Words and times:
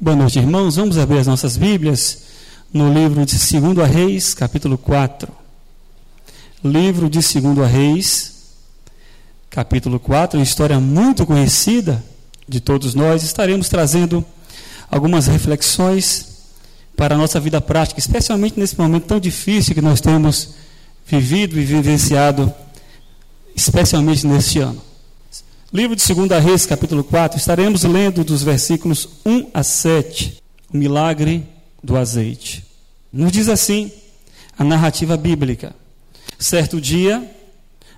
Boa 0.00 0.14
noite, 0.14 0.38
irmãos. 0.38 0.76
Vamos 0.76 0.96
abrir 0.96 1.18
as 1.18 1.26
nossas 1.26 1.56
Bíblias 1.56 2.20
no 2.72 2.94
livro 2.94 3.26
de 3.26 3.36
2 3.36 3.90
Reis, 3.90 4.32
capítulo 4.32 4.78
4. 4.78 5.28
Livro 6.62 7.10
de 7.10 7.18
2 7.18 7.68
Reis, 7.68 8.32
capítulo 9.50 9.98
4, 9.98 10.38
uma 10.38 10.44
história 10.44 10.78
muito 10.78 11.26
conhecida 11.26 12.00
de 12.48 12.60
todos 12.60 12.94
nós. 12.94 13.24
Estaremos 13.24 13.68
trazendo 13.68 14.24
algumas 14.88 15.26
reflexões 15.26 16.44
para 16.96 17.16
a 17.16 17.18
nossa 17.18 17.40
vida 17.40 17.60
prática, 17.60 17.98
especialmente 17.98 18.56
nesse 18.56 18.78
momento 18.78 19.06
tão 19.06 19.18
difícil 19.18 19.74
que 19.74 19.82
nós 19.82 20.00
temos 20.00 20.50
vivido 21.04 21.58
e 21.58 21.64
vivenciado, 21.64 22.54
especialmente 23.52 24.24
neste 24.28 24.60
ano. 24.60 24.87
Livro 25.70 25.94
de 25.94 26.14
2 26.14 26.42
Reis, 26.42 26.64
capítulo 26.64 27.04
4, 27.04 27.36
estaremos 27.36 27.84
lendo 27.84 28.24
dos 28.24 28.42
versículos 28.42 29.06
1 29.26 29.50
a 29.52 29.62
7, 29.62 30.42
o 30.72 30.76
milagre 30.78 31.46
do 31.84 31.94
azeite. 31.94 32.64
Nos 33.12 33.30
diz 33.30 33.50
assim 33.50 33.92
a 34.58 34.64
narrativa 34.64 35.14
bíblica. 35.14 35.76
Certo 36.38 36.80
dia, 36.80 37.22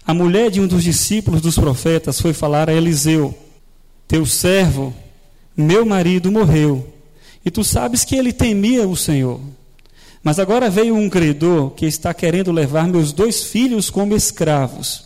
a 0.04 0.12
mulher 0.12 0.50
de 0.50 0.60
um 0.60 0.66
dos 0.66 0.82
discípulos 0.82 1.40
dos 1.40 1.54
profetas 1.54 2.20
foi 2.20 2.32
falar 2.32 2.68
a 2.68 2.74
Eliseu: 2.74 3.32
Teu 4.08 4.26
servo, 4.26 4.92
meu 5.56 5.86
marido, 5.86 6.28
morreu, 6.32 6.92
e 7.44 7.52
tu 7.52 7.62
sabes 7.62 8.04
que 8.04 8.16
ele 8.16 8.32
temia 8.32 8.88
o 8.88 8.96
Senhor. 8.96 9.40
Mas 10.24 10.40
agora 10.40 10.68
veio 10.68 10.96
um 10.96 11.08
credor 11.08 11.70
que 11.70 11.86
está 11.86 12.12
querendo 12.12 12.50
levar 12.50 12.88
meus 12.88 13.12
dois 13.12 13.44
filhos 13.44 13.90
como 13.90 14.16
escravos. 14.16 15.04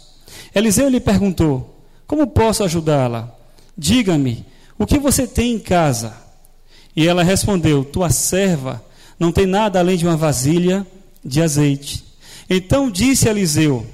Eliseu 0.55 0.89
lhe 0.89 0.99
perguntou: 0.99 1.74
como 2.07 2.27
posso 2.27 2.65
ajudá-la? 2.65 3.35
Diga-me, 3.77 4.45
o 4.79 4.87
que 4.87 4.99
você 4.99 5.27
tem 5.27 5.55
em 5.55 5.59
casa? 5.59 6.15
E 6.95 7.07
ela 7.07 7.23
respondeu: 7.23 7.85
Tua 7.85 8.11
serva 8.11 8.85
não 9.19 9.33
tem 9.33 9.47
nada 9.47 9.79
além 9.79 9.97
de 9.97 10.07
uma 10.07 10.17
vasilha 10.17 10.87
de 11.25 11.43
azeite. 11.43 12.05
Então 12.49 12.91
disse 12.91 13.29
Eliseu: 13.29 13.87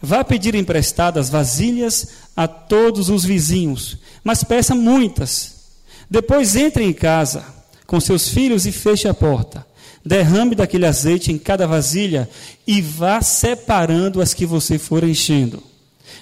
Vá 0.00 0.24
pedir 0.24 0.54
emprestadas 0.54 1.28
vasilhas 1.28 2.08
a 2.36 2.48
todos 2.48 3.10
os 3.10 3.24
vizinhos, 3.24 3.98
mas 4.24 4.44
peça 4.44 4.74
muitas. 4.74 5.60
Depois 6.08 6.56
entre 6.56 6.84
em 6.84 6.92
casa 6.92 7.44
com 7.86 8.00
seus 8.00 8.28
filhos 8.28 8.66
e 8.66 8.72
feche 8.72 9.08
a 9.08 9.14
porta. 9.14 9.66
Derrame 10.04 10.54
daquele 10.54 10.86
azeite 10.86 11.30
em 11.32 11.36
cada 11.36 11.66
vasilha 11.66 12.30
e 12.66 12.80
vá 12.80 13.20
separando 13.20 14.22
as 14.22 14.32
que 14.32 14.46
você 14.46 14.78
for 14.78 15.04
enchendo. 15.04 15.62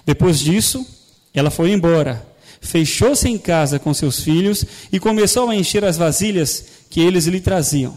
Depois 0.05 0.41
disso, 0.41 0.85
ela 1.35 1.51
foi 1.51 1.73
embora, 1.73 2.27
fechou-se 2.61 3.29
em 3.29 3.39
casa 3.39 3.79
com 3.79 3.93
seus 3.95 4.21
filhos 4.21 4.65
e 4.93 4.99
começou 4.99 5.49
a 5.49 5.55
encher 5.55 5.85
as 5.85 5.97
vasilhas 5.97 6.65
que 6.91 7.01
eles 7.01 7.27
lhe 7.27 7.41
traziam. 7.41 7.97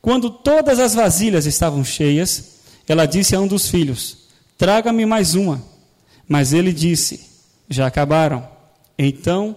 Quando 0.00 0.30
todas 0.30 0.78
as 0.78 0.94
vasilhas 0.94 1.46
estavam 1.46 1.84
cheias, 1.84 2.52
ela 2.88 3.06
disse 3.06 3.36
a 3.36 3.40
um 3.40 3.46
dos 3.46 3.68
filhos: 3.68 4.18
Traga-me 4.58 5.06
mais 5.06 5.34
uma. 5.34 5.62
Mas 6.28 6.52
ele 6.52 6.72
disse: 6.72 7.20
Já 7.68 7.86
acabaram. 7.86 8.48
Então 8.98 9.56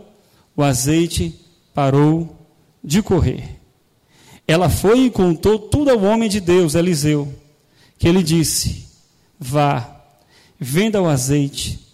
o 0.56 0.64
azeite 0.64 1.34
parou 1.74 2.36
de 2.84 3.02
correr. 3.02 3.60
Ela 4.48 4.70
foi 4.70 5.06
e 5.06 5.12
contou 5.12 5.58
tudo 5.58 5.90
ao 5.90 6.04
homem 6.04 6.30
de 6.30 6.40
Deus, 6.40 6.76
Eliseu, 6.76 7.34
que 7.98 8.08
ele 8.08 8.22
disse: 8.22 8.86
Vá, 9.40 10.02
venda 10.60 11.02
o 11.02 11.08
azeite 11.08 11.85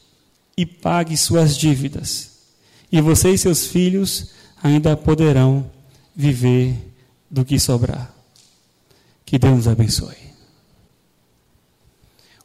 e 0.62 0.66
pague 0.66 1.17
suas 1.17 1.58
dívidas. 1.58 2.30
E 2.92 3.02
você 3.02 3.31
e 3.31 3.38
seus 3.38 3.66
filhos 3.66 4.30
ainda 4.62 4.95
poderão 4.95 5.72
viver 6.16 6.76
do 7.31 7.44
que 7.44 7.59
sobrar. 7.59 8.14
Que 9.26 9.40
Deus 9.40 9.56
nos 9.56 9.68
abençoe. 9.68 10.18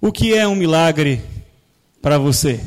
O 0.01 0.11
que 0.11 0.33
é 0.33 0.49
um 0.49 0.55
milagre 0.55 1.23
para 2.01 2.17
você? 2.17 2.59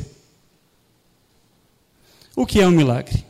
O 2.36 2.46
que 2.46 2.60
é 2.60 2.66
um 2.66 2.70
milagre? 2.70 3.24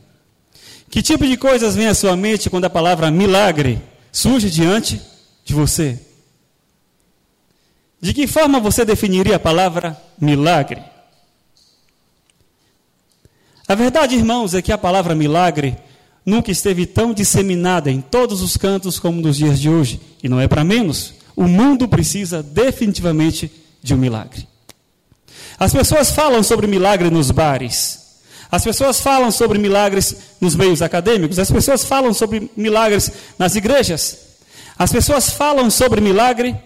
Que 0.91 1.00
tipo 1.00 1.27
de 1.27 1.39
coisas 1.39 1.75
vem 1.75 1.87
à 1.87 1.94
sua 1.94 2.17
mente 2.17 2.50
quando 2.50 2.67
a 2.67 2.71
palavra 2.71 3.11
milagre 3.11 3.81
surge 4.12 4.50
diante 4.50 5.00
de 5.43 5.55
você? 5.55 5.99
De 7.99 8.12
que 8.12 8.27
forma 8.27 8.61
você 8.61 8.84
definiria 8.84 9.37
a 9.37 9.41
palavra 9.41 9.99
milagre? 10.21 11.00
A 13.70 13.76
verdade, 13.76 14.16
irmãos, 14.16 14.53
é 14.53 14.60
que 14.60 14.72
a 14.72 14.76
palavra 14.76 15.14
milagre 15.14 15.76
nunca 16.26 16.50
esteve 16.50 16.86
tão 16.86 17.14
disseminada 17.14 17.88
em 17.88 18.00
todos 18.00 18.42
os 18.42 18.56
cantos 18.56 18.98
como 18.98 19.20
nos 19.20 19.36
dias 19.36 19.60
de 19.60 19.70
hoje. 19.70 20.00
E 20.20 20.28
não 20.28 20.41
é 20.41 20.48
para 20.48 20.64
menos. 20.64 21.14
O 21.36 21.44
mundo 21.44 21.86
precisa 21.86 22.42
definitivamente 22.42 23.48
de 23.81 23.94
um 23.94 23.97
milagre. 23.97 24.48
As 25.56 25.72
pessoas 25.72 26.10
falam 26.10 26.42
sobre 26.42 26.66
milagre 26.66 27.10
nos 27.10 27.31
bares. 27.31 28.19
As 28.50 28.64
pessoas 28.64 29.00
falam 29.00 29.31
sobre 29.31 29.56
milagres 29.56 30.16
nos 30.41 30.56
meios 30.56 30.82
acadêmicos. 30.82 31.38
As 31.38 31.48
pessoas 31.48 31.84
falam 31.84 32.12
sobre 32.12 32.50
milagres 32.56 33.12
nas 33.38 33.54
igrejas. 33.54 34.19
As 34.76 34.91
pessoas 34.91 35.31
falam 35.31 35.70
sobre 35.70 36.00
milagre 36.00 36.56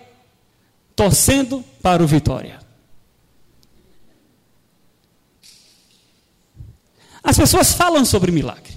torcendo 0.96 1.62
para 1.82 2.02
o 2.02 2.06
vitória. 2.06 2.63
As 7.24 7.38
pessoas 7.38 7.72
falam 7.72 8.04
sobre 8.04 8.30
milagre. 8.30 8.74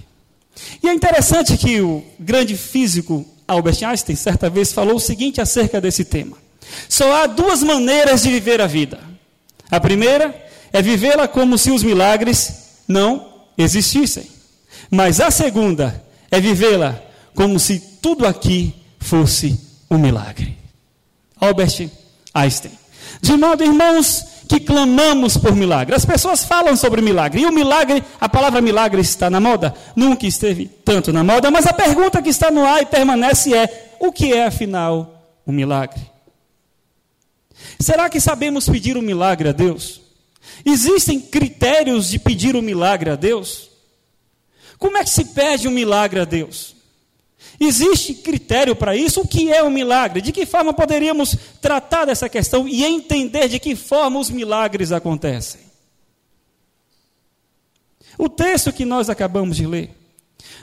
E 0.82 0.88
é 0.88 0.94
interessante 0.94 1.56
que 1.56 1.80
o 1.80 2.02
grande 2.18 2.56
físico 2.56 3.26
Albert 3.46 3.84
Einstein, 3.84 4.16
certa 4.16 4.48
vez, 4.48 4.72
falou 4.72 4.96
o 4.96 5.00
seguinte 5.00 5.40
acerca 5.40 5.80
desse 5.80 6.04
tema: 6.04 6.36
só 6.88 7.22
há 7.22 7.26
duas 7.26 7.62
maneiras 7.62 8.22
de 8.22 8.30
viver 8.30 8.60
a 8.60 8.66
vida. 8.66 8.98
A 9.70 9.78
primeira 9.78 10.34
é 10.72 10.80
vivê-la 10.80 11.28
como 11.28 11.58
se 11.58 11.70
os 11.70 11.82
milagres 11.82 12.80
não 12.88 13.44
existissem. 13.56 14.26
Mas 14.90 15.20
a 15.20 15.30
segunda 15.30 16.02
é 16.30 16.40
vivê-la 16.40 17.00
como 17.34 17.58
se 17.58 17.78
tudo 18.00 18.26
aqui 18.26 18.74
fosse 18.98 19.58
um 19.90 19.98
milagre. 19.98 20.56
Albert 21.40 21.90
Einstein. 22.34 22.72
De 23.20 23.32
modo, 23.36 23.64
irmãos, 23.64 24.24
que 24.48 24.58
clamamos 24.58 25.36
por 25.36 25.54
milagre. 25.54 25.94
As 25.94 26.06
pessoas 26.06 26.44
falam 26.44 26.74
sobre 26.74 27.02
milagre. 27.02 27.42
E 27.42 27.46
o 27.46 27.52
milagre, 27.52 28.02
a 28.18 28.28
palavra 28.28 28.62
milagre 28.62 29.02
está 29.02 29.28
na 29.28 29.38
moda? 29.38 29.74
Nunca 29.94 30.26
esteve 30.26 30.66
tanto 30.66 31.12
na 31.12 31.22
moda, 31.22 31.50
mas 31.50 31.66
a 31.66 31.72
pergunta 31.72 32.22
que 32.22 32.30
está 32.30 32.50
no 32.50 32.64
ar 32.64 32.82
e 32.82 32.86
permanece 32.86 33.54
é: 33.54 33.96
o 34.00 34.10
que 34.10 34.32
é 34.32 34.46
afinal 34.46 35.40
o 35.44 35.50
um 35.50 35.54
milagre? 35.54 36.00
Será 37.78 38.08
que 38.08 38.20
sabemos 38.20 38.68
pedir 38.68 38.96
um 38.96 39.02
milagre 39.02 39.50
a 39.50 39.52
Deus? 39.52 40.00
Existem 40.64 41.20
critérios 41.20 42.08
de 42.08 42.18
pedir 42.18 42.56
um 42.56 42.62
milagre 42.62 43.10
a 43.10 43.16
Deus? 43.16 43.68
Como 44.78 44.96
é 44.96 45.04
que 45.04 45.10
se 45.10 45.26
pede 45.26 45.68
um 45.68 45.72
milagre 45.72 46.20
a 46.20 46.24
Deus? 46.24 46.77
Existe 47.60 48.14
critério 48.14 48.76
para 48.76 48.94
isso? 48.94 49.20
O 49.20 49.26
que 49.26 49.52
é 49.52 49.62
um 49.62 49.70
milagre? 49.70 50.20
De 50.20 50.30
que 50.30 50.46
forma 50.46 50.72
poderíamos 50.72 51.36
tratar 51.60 52.04
dessa 52.04 52.28
questão 52.28 52.68
e 52.68 52.84
entender 52.84 53.48
de 53.48 53.58
que 53.58 53.74
forma 53.74 54.20
os 54.20 54.30
milagres 54.30 54.92
acontecem? 54.92 55.60
O 58.16 58.28
texto 58.28 58.72
que 58.72 58.84
nós 58.84 59.10
acabamos 59.10 59.56
de 59.56 59.66
ler 59.66 59.90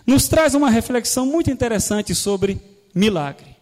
nos 0.06 0.28
traz 0.28 0.54
uma 0.54 0.70
reflexão 0.70 1.26
muito 1.26 1.50
interessante 1.52 2.14
sobre 2.16 2.62
milagre. 2.94 3.56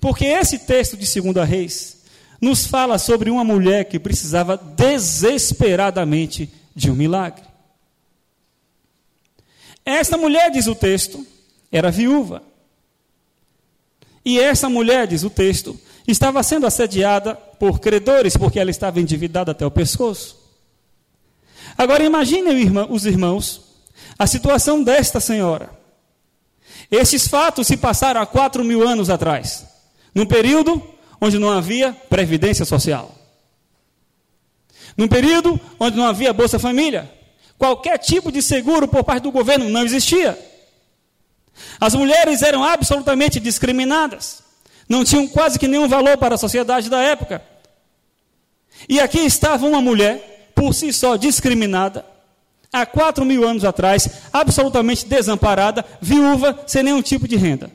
Porque 0.00 0.24
esse 0.24 0.60
texto 0.60 0.96
de 0.96 1.20
2 1.20 1.48
Reis 1.48 1.98
nos 2.40 2.66
fala 2.66 2.98
sobre 2.98 3.30
uma 3.30 3.44
mulher 3.44 3.84
que 3.84 3.98
precisava 3.98 4.56
desesperadamente 4.56 6.50
de 6.74 6.90
um 6.90 6.94
milagre. 6.94 7.44
Esta 9.84 10.16
mulher, 10.16 10.50
diz 10.50 10.66
o 10.66 10.74
texto, 10.74 11.26
era 11.70 11.90
viúva. 11.90 12.42
E 14.24 14.38
essa 14.38 14.68
mulher, 14.68 15.06
diz 15.06 15.22
o 15.22 15.30
texto, 15.30 15.78
estava 16.06 16.42
sendo 16.42 16.66
assediada 16.66 17.34
por 17.34 17.80
credores, 17.80 18.36
porque 18.36 18.58
ela 18.58 18.70
estava 18.70 19.00
endividada 19.00 19.52
até 19.52 19.64
o 19.64 19.70
pescoço. 19.70 20.38
Agora 21.76 22.04
imaginem 22.04 22.70
os 22.90 23.06
irmãos 23.06 23.68
a 24.18 24.26
situação 24.26 24.82
desta 24.82 25.20
senhora. 25.20 25.70
Esses 26.90 27.28
fatos 27.28 27.66
se 27.66 27.76
passaram 27.76 28.20
há 28.20 28.26
quatro 28.26 28.64
mil 28.64 28.86
anos 28.86 29.10
atrás, 29.10 29.66
num 30.14 30.26
período 30.26 30.82
onde 31.20 31.38
não 31.38 31.50
havia 31.50 31.92
previdência 31.92 32.64
social, 32.64 33.14
num 34.96 35.08
período 35.08 35.60
onde 35.78 35.96
não 35.96 36.04
havia 36.04 36.32
Bolsa 36.32 36.58
Família, 36.58 37.10
qualquer 37.58 37.98
tipo 37.98 38.32
de 38.32 38.42
seguro 38.42 38.88
por 38.88 39.04
parte 39.04 39.24
do 39.24 39.32
governo 39.32 39.68
não 39.68 39.84
existia. 39.84 40.38
As 41.80 41.94
mulheres 41.94 42.42
eram 42.42 42.64
absolutamente 42.64 43.38
discriminadas, 43.38 44.42
não 44.88 45.04
tinham 45.04 45.28
quase 45.28 45.58
que 45.58 45.68
nenhum 45.68 45.88
valor 45.88 46.16
para 46.16 46.34
a 46.34 46.38
sociedade 46.38 46.88
da 46.88 47.00
época. 47.00 47.42
E 48.88 49.00
aqui 49.00 49.20
estava 49.20 49.66
uma 49.66 49.80
mulher, 49.80 50.52
por 50.54 50.74
si 50.74 50.92
só 50.92 51.16
discriminada, 51.16 52.04
há 52.72 52.84
quatro 52.84 53.24
mil 53.24 53.46
anos 53.46 53.64
atrás, 53.64 54.08
absolutamente 54.32 55.06
desamparada, 55.06 55.84
viúva, 56.00 56.64
sem 56.66 56.82
nenhum 56.82 57.02
tipo 57.02 57.26
de 57.26 57.36
renda. 57.36 57.70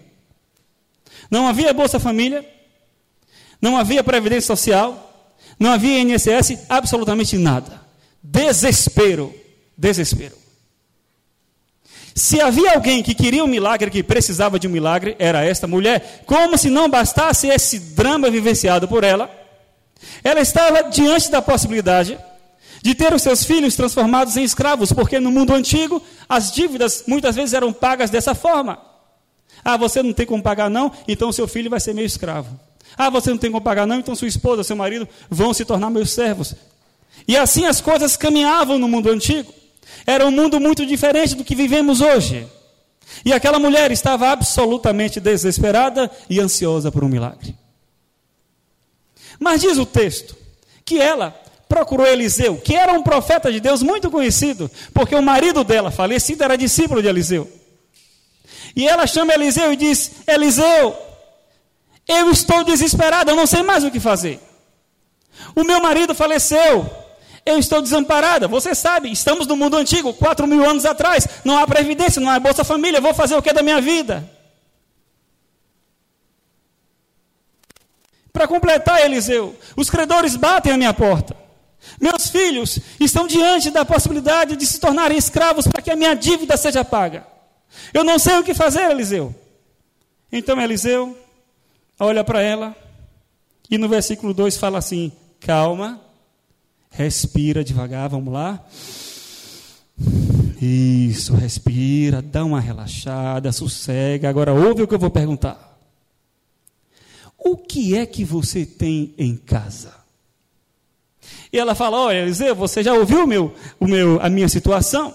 Não 1.29 1.47
havia 1.47 1.73
Bolsa 1.73 1.99
Família, 1.99 2.47
não 3.61 3.77
havia 3.77 4.03
Previdência 4.03 4.47
Social, 4.47 5.27
não 5.59 5.71
havia 5.71 5.99
INSS, 5.99 6.65
absolutamente 6.69 7.37
nada. 7.37 7.81
Desespero, 8.21 9.33
desespero. 9.77 10.42
Se 12.15 12.39
havia 12.39 12.73
alguém 12.73 13.01
que 13.01 13.15
queria 13.15 13.43
um 13.43 13.47
milagre, 13.47 13.89
que 13.89 14.03
precisava 14.03 14.59
de 14.59 14.67
um 14.67 14.71
milagre, 14.71 15.15
era 15.17 15.43
esta 15.43 15.65
mulher. 15.65 16.23
Como 16.25 16.57
se 16.57 16.69
não 16.69 16.89
bastasse 16.89 17.47
esse 17.47 17.79
drama 17.79 18.29
vivenciado 18.29 18.87
por 18.87 19.03
ela, 19.03 19.29
ela 20.23 20.39
estava 20.39 20.83
diante 20.83 21.31
da 21.31 21.41
possibilidade 21.41 22.17
de 22.83 22.93
ter 22.93 23.13
os 23.13 23.21
seus 23.21 23.43
filhos 23.43 23.75
transformados 23.75 24.35
em 24.35 24.43
escravos, 24.43 24.91
porque 24.91 25.19
no 25.19 25.31
mundo 25.31 25.53
antigo 25.53 26.01
as 26.27 26.51
dívidas 26.51 27.05
muitas 27.07 27.35
vezes 27.35 27.53
eram 27.53 27.71
pagas 27.71 28.09
dessa 28.09 28.35
forma. 28.35 28.77
Ah, 29.63 29.77
você 29.77 30.03
não 30.03 30.11
tem 30.11 30.25
como 30.25 30.43
pagar 30.43 30.69
não, 30.69 30.91
então 31.07 31.31
seu 31.31 31.47
filho 31.47 31.69
vai 31.69 31.79
ser 31.79 31.93
meu 31.93 32.05
escravo. 32.05 32.59
Ah, 32.97 33.09
você 33.09 33.29
não 33.29 33.37
tem 33.37 33.49
como 33.49 33.63
pagar 33.63 33.87
não, 33.87 33.99
então 33.99 34.15
sua 34.15 34.27
esposa, 34.27 34.63
seu 34.63 34.75
marido 34.75 35.07
vão 35.29 35.53
se 35.53 35.63
tornar 35.65 35.89
meus 35.89 36.11
servos. 36.11 36.53
E 37.27 37.37
assim 37.37 37.65
as 37.65 37.79
coisas 37.79 38.17
caminhavam 38.17 38.77
no 38.77 38.87
mundo 38.87 39.09
antigo. 39.09 39.51
Era 40.05 40.25
um 40.25 40.31
mundo 40.31 40.59
muito 40.59 40.85
diferente 40.85 41.35
do 41.35 41.43
que 41.43 41.55
vivemos 41.55 42.01
hoje. 42.01 42.47
E 43.23 43.31
aquela 43.31 43.59
mulher 43.59 43.91
estava 43.91 44.29
absolutamente 44.29 45.19
desesperada 45.19 46.09
e 46.29 46.39
ansiosa 46.39 46.91
por 46.91 47.03
um 47.03 47.09
milagre. 47.09 47.55
Mas 49.39 49.61
diz 49.61 49.77
o 49.77 49.85
texto 49.85 50.35
que 50.85 50.99
ela 50.99 51.37
procurou 51.67 52.05
Eliseu, 52.05 52.57
que 52.57 52.75
era 52.75 52.93
um 52.93 53.01
profeta 53.01 53.51
de 53.51 53.59
Deus 53.59 53.81
muito 53.81 54.11
conhecido, 54.11 54.69
porque 54.93 55.15
o 55.15 55.21
marido 55.21 55.63
dela, 55.63 55.89
falecido, 55.89 56.43
era 56.43 56.57
discípulo 56.57 57.01
de 57.01 57.07
Eliseu. 57.07 57.49
E 58.75 58.87
ela 58.87 59.07
chama 59.07 59.33
Eliseu 59.33 59.71
e 59.73 59.75
diz: 59.75 60.11
Eliseu, 60.27 60.95
eu 62.07 62.29
estou 62.29 62.63
desesperada, 62.63 63.31
eu 63.31 63.35
não 63.35 63.47
sei 63.47 63.63
mais 63.63 63.83
o 63.83 63.91
que 63.91 63.99
fazer. 63.99 64.39
O 65.55 65.63
meu 65.63 65.81
marido 65.81 66.13
faleceu, 66.13 66.89
eu 67.45 67.57
estou 67.57 67.81
desamparada. 67.81 68.47
Você 68.47 68.73
sabe, 68.73 69.11
estamos 69.11 69.47
no 69.47 69.55
mundo 69.55 69.77
antigo, 69.77 70.13
quatro 70.13 70.47
mil 70.47 70.67
anos 70.67 70.85
atrás, 70.85 71.27
não 71.43 71.57
há 71.57 71.67
previdência, 71.67 72.21
não 72.21 72.29
há 72.29 72.39
Bolsa 72.39 72.63
Família, 72.63 73.01
vou 73.01 73.13
fazer 73.13 73.35
o 73.35 73.41
que 73.41 73.53
da 73.53 73.63
minha 73.63 73.81
vida? 73.81 74.29
Para 78.31 78.47
completar, 78.47 79.05
Eliseu, 79.05 79.55
os 79.75 79.89
credores 79.89 80.35
batem 80.35 80.73
à 80.73 80.77
minha 80.77 80.93
porta. 80.93 81.35
Meus 81.99 82.29
filhos 82.29 82.79
estão 82.99 83.27
diante 83.27 83.69
da 83.69 83.85
possibilidade 83.85 84.55
de 84.55 84.65
se 84.65 84.79
tornarem 84.79 85.17
escravos 85.17 85.67
para 85.67 85.81
que 85.81 85.91
a 85.91 85.95
minha 85.95 86.15
dívida 86.15 86.57
seja 86.57 86.83
paga. 86.83 87.27
Eu 87.93 88.03
não 88.03 88.17
sei 88.17 88.37
o 88.37 88.43
que 88.43 88.53
fazer, 88.53 88.89
Eliseu. 88.89 89.35
Então 90.31 90.59
Eliseu 90.59 91.17
olha 91.99 92.23
para 92.23 92.41
ela 92.41 92.75
e 93.69 93.77
no 93.77 93.87
versículo 93.87 94.33
2 94.33 94.57
fala 94.57 94.79
assim: 94.79 95.11
calma, 95.39 96.01
respira 96.93 97.63
devagar, 97.63 98.07
vamos 98.09 98.33
lá. 98.33 98.63
Isso, 100.61 101.33
respira, 101.35 102.21
dá 102.21 102.45
uma 102.45 102.59
relaxada, 102.59 103.51
sossega. 103.51 104.29
Agora 104.29 104.53
ouve 104.53 104.83
o 104.83 104.87
que 104.87 104.95
eu 104.95 104.99
vou 104.99 105.09
perguntar. 105.09 105.77
O 107.37 107.57
que 107.57 107.97
é 107.97 108.05
que 108.05 108.23
você 108.23 108.65
tem 108.65 109.13
em 109.17 109.35
casa? 109.35 109.93
E 111.51 111.59
ela 111.59 111.75
fala: 111.75 111.97
Olha, 111.97 112.19
Eliseu, 112.19 112.55
você 112.55 112.81
já 112.81 112.93
ouviu 112.93 113.25
o 113.25 113.27
meu, 113.27 113.53
o 113.79 113.85
meu, 113.85 114.19
a 114.21 114.29
minha 114.29 114.47
situação? 114.47 115.13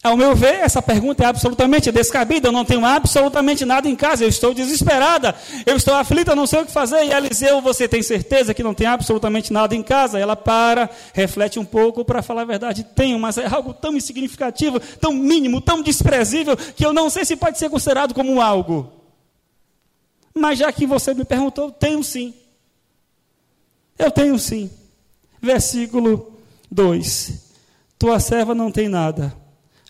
Ao 0.00 0.16
meu 0.16 0.34
ver, 0.34 0.60
essa 0.60 0.80
pergunta 0.80 1.24
é 1.24 1.26
absolutamente 1.26 1.90
descabida. 1.90 2.48
Eu 2.48 2.52
não 2.52 2.64
tenho 2.64 2.84
absolutamente 2.84 3.64
nada 3.64 3.88
em 3.88 3.96
casa. 3.96 4.24
Eu 4.24 4.28
estou 4.28 4.54
desesperada. 4.54 5.34
Eu 5.66 5.76
estou 5.76 5.92
aflita, 5.94 6.36
não 6.36 6.46
sei 6.46 6.60
o 6.60 6.66
que 6.66 6.72
fazer. 6.72 7.04
E 7.04 7.12
Eliseu, 7.12 7.60
você 7.60 7.88
tem 7.88 8.00
certeza 8.00 8.54
que 8.54 8.62
não 8.62 8.74
tem 8.74 8.86
absolutamente 8.86 9.52
nada 9.52 9.74
em 9.74 9.82
casa? 9.82 10.18
Ela 10.18 10.36
para, 10.36 10.88
reflete 11.12 11.58
um 11.58 11.64
pouco 11.64 12.04
para 12.04 12.22
falar 12.22 12.42
a 12.42 12.44
verdade. 12.44 12.84
Tenho, 12.84 13.18
mas 13.18 13.38
é 13.38 13.46
algo 13.46 13.74
tão 13.74 13.96
insignificativo, 13.96 14.78
tão 15.00 15.12
mínimo, 15.12 15.60
tão 15.60 15.82
desprezível, 15.82 16.56
que 16.56 16.86
eu 16.86 16.92
não 16.92 17.10
sei 17.10 17.24
se 17.24 17.34
pode 17.34 17.58
ser 17.58 17.68
considerado 17.68 18.14
como 18.14 18.40
algo. 18.40 18.92
Mas 20.32 20.60
já 20.60 20.70
que 20.70 20.86
você 20.86 21.12
me 21.12 21.24
perguntou, 21.24 21.72
tenho 21.72 22.04
sim. 22.04 22.32
Eu 23.98 24.12
tenho 24.12 24.38
sim. 24.38 24.70
Versículo 25.42 26.38
2: 26.70 27.32
Tua 27.98 28.20
serva 28.20 28.54
não 28.54 28.70
tem 28.70 28.88
nada, 28.88 29.34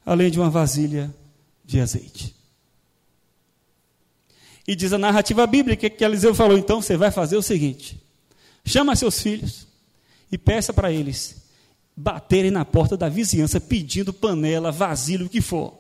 além 0.09 0.31
de 0.31 0.41
uma 0.41 0.49
vasilha 0.49 1.15
de 1.63 1.79
azeite. 1.79 2.35
E 4.67 4.75
diz 4.75 4.91
a 4.93 4.99
narrativa 4.99 5.47
bíblica 5.47 5.91
que 5.91 6.03
Eliseu 6.03 6.35
falou: 6.35 6.57
então 6.57 6.81
você 6.81 6.97
vai 6.97 7.11
fazer 7.11 7.37
o 7.37 7.43
seguinte: 7.43 8.03
chama 8.65 8.97
seus 8.97 9.21
filhos 9.21 9.67
e 10.33 10.39
peça 10.39 10.73
para 10.73 10.91
eles 10.91 11.37
baterem 11.95 12.51
na 12.51 12.65
porta 12.65 12.97
da 12.97 13.09
vizinhança 13.09 13.61
pedindo 13.61 14.13
panela, 14.13 14.73
vasilha, 14.73 15.27
o 15.27 15.29
que 15.29 15.43
for. 15.43 15.75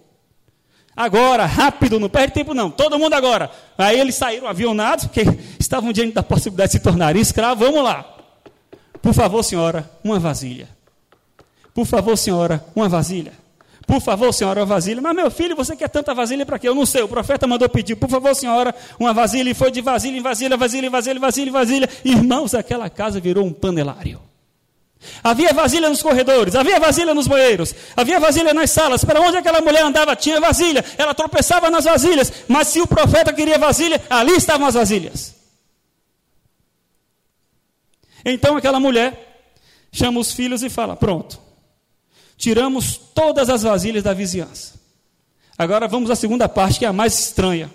Agora, 0.95 1.47
rápido, 1.47 1.99
não 1.99 2.09
perde 2.09 2.35
tempo 2.35 2.53
não. 2.53 2.71
Todo 2.71 2.99
mundo 2.99 3.15
agora. 3.15 3.51
Aí 3.79 3.99
eles 3.99 4.17
saíram 4.17 4.49
avionados, 4.49 5.07
porque 5.07 5.23
estavam 5.59 5.93
diante 5.93 6.13
da 6.13 6.23
possibilidade 6.23 6.73
de 6.73 6.79
se 6.79 6.83
tornarem 6.83 7.23
escravos. 7.23 7.65
Vamos 7.65 7.85
lá. 7.85 8.17
Por 9.01 9.15
favor, 9.15 9.43
senhora, 9.43 9.89
uma 10.03 10.19
vasilha. 10.19 10.69
Por 11.73 11.87
favor, 11.87 12.17
senhora, 12.17 12.67
uma 12.75 12.89
vasilha. 12.89 13.33
Por 13.89 14.03
favor, 14.03 14.35
senhora, 14.35 14.61
uma 14.61 14.67
vasilha. 14.67 15.01
Mas, 15.01 15.17
meu 15.17 15.31
filho, 15.31 15.57
você 15.57 15.75
quer 15.75 15.89
tanta 15.89 16.13
vasilha 16.13 16.45
para 16.45 16.59
quê? 16.59 16.69
Eu 16.69 16.75
não 16.75 16.85
sei. 16.85 17.01
O 17.01 17.09
profeta 17.09 17.47
mandou 17.47 17.67
pedir. 17.71 17.97
Por 17.97 18.11
favor, 18.11 18.35
senhora, 18.35 18.75
uma 19.01 19.15
vasilha. 19.15 19.49
E 19.49 19.55
foi 19.55 19.71
de 19.71 19.81
vasilha 19.81 20.19
em 20.19 20.21
vasilha, 20.21 20.59
vasilha, 20.59 20.91
vasilha, 20.91 21.19
vasilha, 21.19 21.51
vasilha. 21.51 21.89
Irmãos, 22.05 22.55
aquela 22.55 22.91
casa 22.91 23.19
virou 23.19 23.47
um 23.47 23.51
panelário. 23.51 24.21
Havia 25.25 25.55
vasilha 25.55 25.89
nos 25.89 26.03
corredores, 26.03 26.55
havia 26.55 26.79
vasilha 26.79 27.15
nos 27.15 27.29
banheiros, 27.29 27.73
havia 27.97 28.21
vasilha 28.21 28.53
nas 28.53 28.71
salas. 28.71 29.03
Para 29.05 29.23
onde 29.23 29.39
aquela 29.39 29.63
mulher 29.63 29.83
andava 29.83 30.15
tinha 30.15 30.39
vasilha. 30.39 30.85
Ela 30.99 31.15
tropeçava 31.15 31.71
nas 31.71 31.87
vasilhas. 31.87 32.31
Mas 32.47 32.69
se 32.69 32.83
o 32.83 32.87
profeta 32.87 33.33
queria 33.33 33.59
vasilha, 33.59 34.03
ali 34.11 34.33
estavam 34.33 34.67
as 34.67 34.75
vasilhas. 34.75 35.35
Então 38.23 38.55
aquela 38.55 38.79
mulher 38.79 39.47
chama 39.91 40.21
os 40.21 40.31
filhos 40.31 40.63
e 40.63 40.69
fala: 40.69 40.95
Pronto, 40.95 41.48
tiramos 42.39 42.97
todas 42.97 43.51
as 43.51 43.65
vasilhas 43.65 44.05
da 44.05 44.15
vizinhança. 44.15 44.75
Agora 45.59 45.89
vamos 45.89 46.09
à 46.09 46.15
segunda 46.15 46.49
parte, 46.49 46.79
que 46.79 46.85
é 46.85 46.89
a 46.89 46.93
mais 46.93 47.19
estranha. 47.19 47.69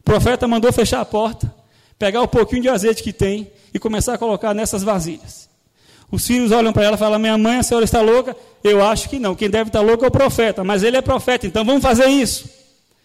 O 0.00 0.02
profeta 0.02 0.48
mandou 0.48 0.72
fechar 0.72 1.02
a 1.02 1.04
porta, 1.04 1.54
pegar 1.98 2.22
o 2.22 2.28
pouquinho 2.28 2.62
de 2.62 2.68
azeite 2.70 3.02
que 3.02 3.12
tem 3.12 3.50
e 3.72 3.78
começar 3.78 4.14
a 4.14 4.18
colocar 4.18 4.54
nessas 4.54 4.82
vasilhas. 4.82 5.48
Os 6.10 6.26
filhos 6.26 6.52
olham 6.52 6.72
para 6.72 6.84
ela 6.84 6.96
e 6.96 6.98
falam: 6.98 7.18
Minha 7.18 7.36
mãe, 7.36 7.58
a 7.58 7.62
senhora 7.62 7.84
está 7.84 8.00
louca? 8.00 8.34
Eu 8.62 8.84
acho 8.84 9.08
que 9.10 9.18
não. 9.18 9.34
Quem 9.34 9.50
deve 9.50 9.68
estar 9.68 9.82
louco 9.82 10.04
é 10.04 10.08
o 10.08 10.10
profeta, 10.10 10.64
mas 10.64 10.82
ele 10.82 10.96
é 10.96 11.02
profeta, 11.02 11.46
então 11.46 11.64
vamos 11.64 11.82
fazer 11.82 12.06
isso. 12.06 12.48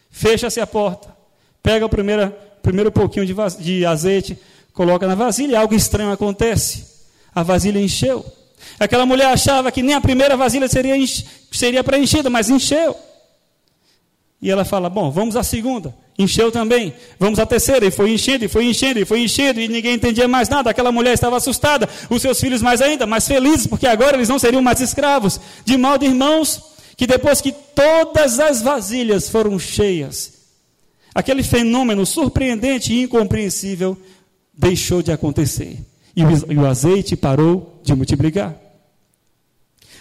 Fecha-se 0.10 0.62
a 0.62 0.68
porta, 0.68 1.14
pega 1.62 1.86
o 1.86 1.90
primeiro, 1.90 2.34
primeiro 2.64 2.92
pouquinho 2.92 3.26
de, 3.26 3.36
de 3.60 3.86
azeite, 3.86 4.40
coloca 4.74 5.06
na 5.06 5.16
vasilha, 5.16 5.54
e 5.54 5.56
algo 5.56 5.76
estranho 5.76 6.12
acontece. 6.12 6.86
A 7.36 7.44
vasilha 7.44 7.80
encheu. 7.80 8.26
Aquela 8.80 9.06
mulher 9.06 9.28
achava 9.28 9.72
que 9.72 9.82
nem 9.82 9.96
a 9.96 10.02
primeira 10.02 10.38
vasilha 10.38 10.68
seria, 10.68 10.96
seria 11.52 11.84
preenchida, 11.84 12.30
mas 12.30 12.50
encheu. 12.50 12.96
E 14.42 14.50
ela 14.50 14.64
fala: 14.64 14.90
Bom, 14.90 15.12
vamos 15.12 15.36
à 15.36 15.44
segunda. 15.44 15.94
Encheu 16.18 16.52
também. 16.52 16.94
Vamos 17.18 17.40
à 17.40 17.46
terceira. 17.46 17.86
E 17.86 17.92
foi 17.92 18.12
enchendo, 18.12 18.46
e 18.46 18.48
foi 18.48 18.66
enchendo, 18.66 19.00
e 19.00 19.06
foi 19.06 19.22
enchendo, 19.22 19.60
e 19.60 19.68
ninguém 19.68 19.96
entendia 19.96 20.28
mais 20.28 20.50
nada. 20.50 20.70
Aquela 20.70 20.92
mulher 20.92 21.14
estava 21.14 21.38
assustada. 21.38 21.88
Os 22.10 22.22
seus 22.22 22.40
filhos 22.40 22.62
mais 22.62 22.82
ainda, 22.82 23.06
mais 23.06 23.28
felizes, 23.28 23.68
porque 23.68 23.88
agora 23.88 24.18
eles 24.18 24.30
não 24.30 24.40
seriam 24.40 24.62
mais 24.62 24.82
escravos. 24.82 25.40
De 25.64 25.78
modo, 25.78 26.04
irmãos, 26.04 26.62
que 26.98 27.08
depois 27.08 27.40
que 27.40 27.52
todas 27.52 28.40
as 28.40 28.62
vasilhas 28.62 29.30
foram 29.30 29.58
cheias, 29.58 30.34
aquele 31.16 31.44
fenômeno 31.44 32.06
surpreendente 32.06 32.94
e 32.94 33.04
incompreensível 33.04 33.98
deixou 34.54 35.02
de 35.02 35.12
acontecer. 35.12 35.80
E 36.16 36.24
o, 36.56 36.66
azeite 36.66 37.16
parou 37.16 37.80
de 37.84 37.94
multiplicar. 37.94 38.56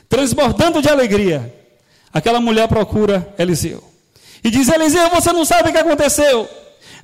Transbordando 0.09 0.81
de 0.81 0.89
alegria, 0.89 1.55
aquela 2.13 2.41
mulher 2.41 2.67
procura 2.67 3.35
Eliseu. 3.39 3.85
E 4.43 4.51
diz: 4.51 4.69
Eliseu, 4.69 5.11
você 5.11 5.33
não 5.33 5.45
sabe 5.45 5.69
o 5.69 5.73
que 5.73 5.79
aconteceu. 5.79 6.49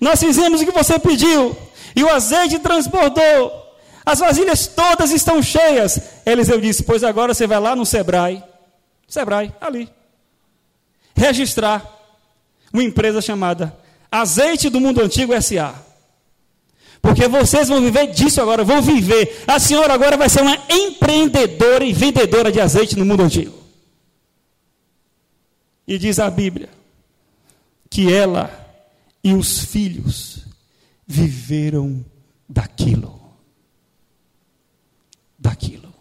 Nós 0.00 0.20
fizemos 0.20 0.60
o 0.60 0.66
que 0.66 0.72
você 0.72 0.98
pediu. 0.98 1.56
E 1.94 2.02
o 2.02 2.08
azeite 2.08 2.58
transbordou. 2.58 3.64
As 4.04 4.18
vasilhas 4.18 4.66
todas 4.66 5.10
estão 5.12 5.42
cheias. 5.42 6.00
Eliseu 6.26 6.60
disse: 6.60 6.82
Pois 6.82 7.04
agora 7.04 7.34
você 7.34 7.46
vai 7.46 7.60
lá 7.60 7.76
no 7.76 7.86
Sebrae. 7.86 8.42
Sebrae, 9.06 9.52
ali. 9.60 9.88
Registrar 11.14 11.84
uma 12.72 12.82
empresa 12.82 13.20
chamada 13.20 13.76
Azeite 14.10 14.68
do 14.68 14.80
Mundo 14.80 15.00
Antigo 15.00 15.32
SA. 15.40 15.74
Porque 17.04 17.28
vocês 17.28 17.68
vão 17.68 17.82
viver 17.82 18.06
disso 18.12 18.40
agora, 18.40 18.64
vão 18.64 18.80
viver. 18.80 19.44
A 19.46 19.60
senhora 19.60 19.92
agora 19.92 20.16
vai 20.16 20.26
ser 20.26 20.40
uma 20.40 20.56
empreendedora 20.70 21.84
e 21.84 21.92
vendedora 21.92 22.50
de 22.50 22.58
azeite 22.58 22.98
no 22.98 23.04
mundo 23.04 23.22
antigo. 23.22 23.52
E 25.86 25.98
diz 25.98 26.18
a 26.18 26.30
Bíblia 26.30 26.70
que 27.90 28.10
ela 28.10 28.50
e 29.22 29.34
os 29.34 29.58
filhos 29.66 30.46
viveram 31.06 32.02
daquilo. 32.48 33.20
Daquilo. 35.38 35.92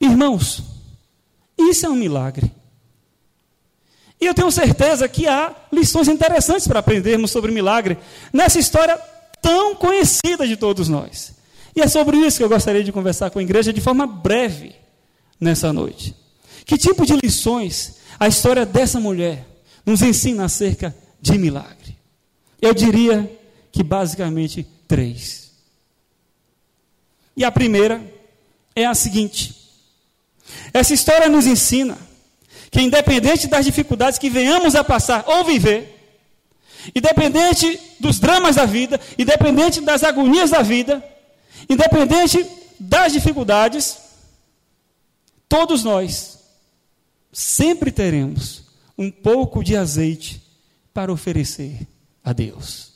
Irmãos, 0.00 0.64
isso 1.56 1.86
é 1.86 1.88
um 1.88 1.94
milagre. 1.94 2.50
E 4.26 4.28
eu 4.28 4.34
tenho 4.34 4.50
certeza 4.50 5.08
que 5.08 5.28
há 5.28 5.54
lições 5.72 6.08
interessantes 6.08 6.66
para 6.66 6.80
aprendermos 6.80 7.30
sobre 7.30 7.52
milagre 7.52 7.96
nessa 8.32 8.58
história 8.58 8.98
tão 9.40 9.76
conhecida 9.76 10.44
de 10.44 10.56
todos 10.56 10.88
nós. 10.88 11.32
E 11.76 11.80
é 11.80 11.86
sobre 11.86 12.16
isso 12.16 12.38
que 12.38 12.42
eu 12.42 12.48
gostaria 12.48 12.82
de 12.82 12.90
conversar 12.90 13.30
com 13.30 13.38
a 13.38 13.42
igreja 13.42 13.72
de 13.72 13.80
forma 13.80 14.04
breve 14.04 14.74
nessa 15.40 15.72
noite. 15.72 16.12
Que 16.64 16.76
tipo 16.76 17.06
de 17.06 17.14
lições 17.22 17.98
a 18.18 18.26
história 18.26 18.66
dessa 18.66 18.98
mulher 18.98 19.46
nos 19.84 20.02
ensina 20.02 20.46
acerca 20.46 20.92
de 21.22 21.38
milagre? 21.38 21.96
Eu 22.60 22.74
diria 22.74 23.30
que 23.70 23.84
basicamente 23.84 24.66
três. 24.88 25.52
E 27.36 27.44
a 27.44 27.52
primeira 27.52 28.02
é 28.74 28.86
a 28.86 28.94
seguinte: 28.94 29.54
essa 30.74 30.92
história 30.92 31.28
nos 31.28 31.46
ensina 31.46 31.96
que 32.76 32.82
independente 32.82 33.46
das 33.46 33.64
dificuldades 33.64 34.18
que 34.18 34.28
venhamos 34.28 34.74
a 34.74 34.84
passar 34.84 35.24
ou 35.26 35.42
viver, 35.46 35.98
independente 36.94 37.80
dos 37.98 38.20
dramas 38.20 38.56
da 38.56 38.66
vida, 38.66 39.00
independente 39.18 39.80
das 39.80 40.04
agonias 40.04 40.50
da 40.50 40.60
vida, 40.60 41.02
independente 41.70 42.46
das 42.78 43.14
dificuldades, 43.14 43.96
todos 45.48 45.84
nós 45.84 46.38
sempre 47.32 47.90
teremos 47.90 48.64
um 48.98 49.10
pouco 49.10 49.64
de 49.64 49.74
azeite 49.74 50.42
para 50.92 51.10
oferecer 51.10 51.78
a 52.22 52.34
Deus. 52.34 52.92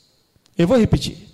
Eu 0.55 0.67
vou 0.67 0.77
repetir. 0.77 1.27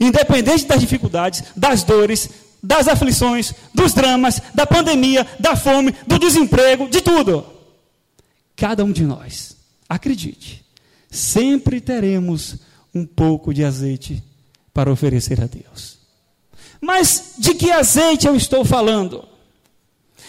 Independente 0.00 0.66
das 0.66 0.80
dificuldades, 0.80 1.44
das 1.54 1.84
dores, 1.84 2.28
das 2.60 2.88
aflições, 2.88 3.54
dos 3.72 3.94
dramas, 3.94 4.42
da 4.52 4.66
pandemia, 4.66 5.24
da 5.38 5.54
fome, 5.54 5.94
do 6.08 6.18
desemprego, 6.18 6.88
de 6.88 7.00
tudo 7.00 7.57
cada 8.58 8.84
um 8.84 8.90
de 8.90 9.04
nós, 9.04 9.56
acredite, 9.88 10.64
sempre 11.08 11.80
teremos 11.80 12.56
um 12.92 13.06
pouco 13.06 13.54
de 13.54 13.64
azeite 13.64 14.22
para 14.74 14.90
oferecer 14.92 15.40
a 15.40 15.46
Deus. 15.46 15.96
Mas 16.80 17.34
de 17.38 17.54
que 17.54 17.70
azeite 17.70 18.26
eu 18.26 18.34
estou 18.34 18.64
falando? 18.64 19.24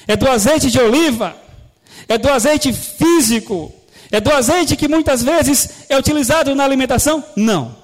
É 0.08 0.16
do 0.16 0.30
azeite 0.30 0.70
de 0.70 0.80
oliva? 0.80 1.36
É 2.08 2.20
do 2.20 2.30
azeite 2.30 2.72
físico? 2.72 3.74
É 4.12 4.22
do 4.22 4.32
azeite 4.32 4.76
que 4.76 4.88
muitas 4.88 5.24
vezes 5.24 5.86
é 5.90 5.98
utilizado 5.98 6.54
na 6.54 6.64
alimentação? 6.64 7.24
Não. 7.36 7.76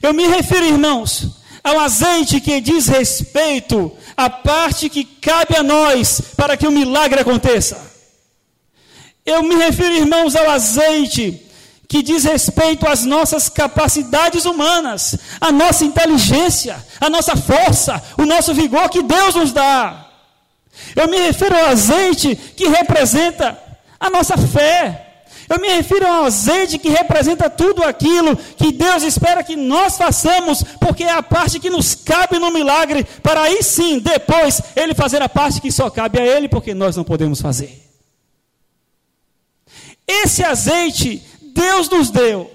Eu 0.00 0.14
me 0.14 0.26
refiro, 0.26 0.64
irmãos, 0.64 1.42
ao 1.64 1.80
azeite 1.80 2.40
que 2.40 2.60
diz 2.60 2.86
respeito 2.86 3.92
à 4.16 4.30
parte 4.30 4.88
que 4.88 5.04
cabe 5.04 5.56
a 5.56 5.62
nós 5.62 6.20
para 6.36 6.56
que 6.56 6.66
o 6.66 6.72
milagre 6.72 7.20
aconteça. 7.20 7.87
Eu 9.28 9.42
me 9.42 9.56
refiro, 9.56 9.94
irmãos, 9.94 10.34
ao 10.34 10.48
azeite 10.48 11.44
que 11.86 12.02
diz 12.02 12.24
respeito 12.24 12.88
às 12.88 13.04
nossas 13.04 13.50
capacidades 13.50 14.46
humanas, 14.46 15.18
à 15.38 15.52
nossa 15.52 15.84
inteligência, 15.84 16.82
à 16.98 17.10
nossa 17.10 17.36
força, 17.36 18.02
o 18.16 18.24
nosso 18.24 18.54
vigor 18.54 18.88
que 18.88 19.02
Deus 19.02 19.34
nos 19.34 19.52
dá. 19.52 20.06
Eu 20.96 21.08
me 21.08 21.18
refiro 21.18 21.54
ao 21.54 21.66
azeite 21.66 22.34
que 22.56 22.68
representa 22.68 23.58
a 24.00 24.08
nossa 24.08 24.34
fé. 24.38 25.24
Eu 25.46 25.60
me 25.60 25.68
refiro 25.76 26.06
ao 26.06 26.24
azeite 26.24 26.78
que 26.78 26.88
representa 26.88 27.50
tudo 27.50 27.84
aquilo 27.84 28.34
que 28.34 28.72
Deus 28.72 29.02
espera 29.02 29.44
que 29.44 29.56
nós 29.56 29.98
façamos, 29.98 30.62
porque 30.80 31.04
é 31.04 31.12
a 31.12 31.22
parte 31.22 31.60
que 31.60 31.68
nos 31.68 31.94
cabe 31.94 32.38
no 32.38 32.50
milagre, 32.50 33.04
para 33.22 33.42
aí 33.42 33.62
sim, 33.62 33.98
depois, 33.98 34.62
Ele 34.74 34.94
fazer 34.94 35.20
a 35.20 35.28
parte 35.28 35.60
que 35.60 35.70
só 35.70 35.90
cabe 35.90 36.18
a 36.18 36.24
Ele, 36.24 36.48
porque 36.48 36.72
nós 36.72 36.96
não 36.96 37.04
podemos 37.04 37.42
fazer. 37.42 37.87
Esse 40.28 40.44
azeite 40.44 41.22
Deus 41.54 41.88
nos 41.88 42.10
deu, 42.10 42.54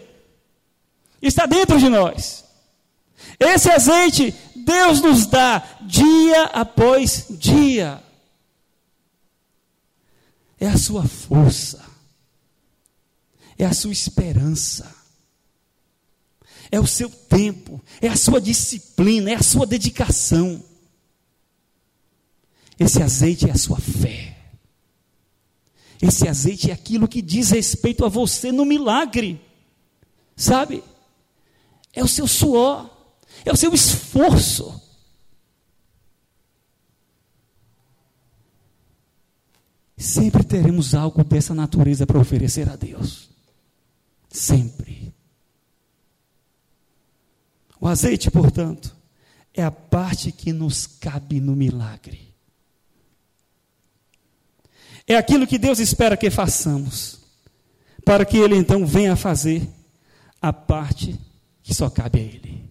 está 1.19 1.47
dentro 1.47 1.79
de 1.79 1.89
nós. 1.89 2.45
Esse 3.39 3.67
azeite 3.71 4.31
Deus 4.55 5.01
nos 5.01 5.25
dá 5.25 5.57
dia 5.81 6.43
após 6.53 7.25
dia. 7.31 7.99
É 10.59 10.67
a 10.67 10.77
sua 10.77 11.07
força, 11.07 11.83
é 13.57 13.65
a 13.65 13.73
sua 13.73 13.91
esperança, 13.91 14.95
é 16.71 16.79
o 16.79 16.85
seu 16.85 17.09
tempo, 17.09 17.83
é 17.99 18.07
a 18.07 18.15
sua 18.15 18.39
disciplina, 18.39 19.31
é 19.31 19.35
a 19.35 19.41
sua 19.41 19.65
dedicação. 19.65 20.63
Esse 22.79 23.01
azeite 23.01 23.49
é 23.49 23.51
a 23.51 23.57
sua 23.57 23.79
fé. 23.79 24.22
Esse 26.03 26.27
azeite 26.27 26.69
é 26.69 26.73
aquilo 26.73 27.07
que 27.07 27.21
diz 27.21 27.51
respeito 27.51 28.03
a 28.03 28.09
você 28.09 28.51
no 28.51 28.65
milagre. 28.65 29.39
Sabe? 30.35 30.83
É 31.93 32.03
o 32.03 32.09
seu 32.09 32.27
suor, 32.27 32.89
é 33.45 33.53
o 33.53 33.55
seu 33.55 33.73
esforço. 33.73 34.81
Sempre 39.95 40.43
teremos 40.43 40.93
algo 40.93 41.23
dessa 41.23 41.55
natureza 41.55 42.05
para 42.05 42.19
oferecer 42.19 42.69
a 42.69 42.75
Deus. 42.75 43.29
Sempre. 44.27 45.15
O 47.79 47.87
azeite, 47.87 48.29
portanto, 48.29 48.93
é 49.53 49.63
a 49.63 49.71
parte 49.71 50.33
que 50.33 50.51
nos 50.51 50.85
cabe 50.85 51.39
no 51.39 51.55
milagre. 51.55 52.32
É 55.07 55.15
aquilo 55.15 55.47
que 55.47 55.57
Deus 55.57 55.79
espera 55.79 56.15
que 56.15 56.29
façamos, 56.29 57.19
para 58.05 58.25
que 58.25 58.37
Ele 58.37 58.55
então 58.55 58.85
venha 58.85 59.15
fazer 59.15 59.67
a 60.41 60.53
parte 60.53 61.19
que 61.61 61.73
só 61.73 61.89
cabe 61.89 62.19
a 62.19 62.21
Ele. 62.21 62.63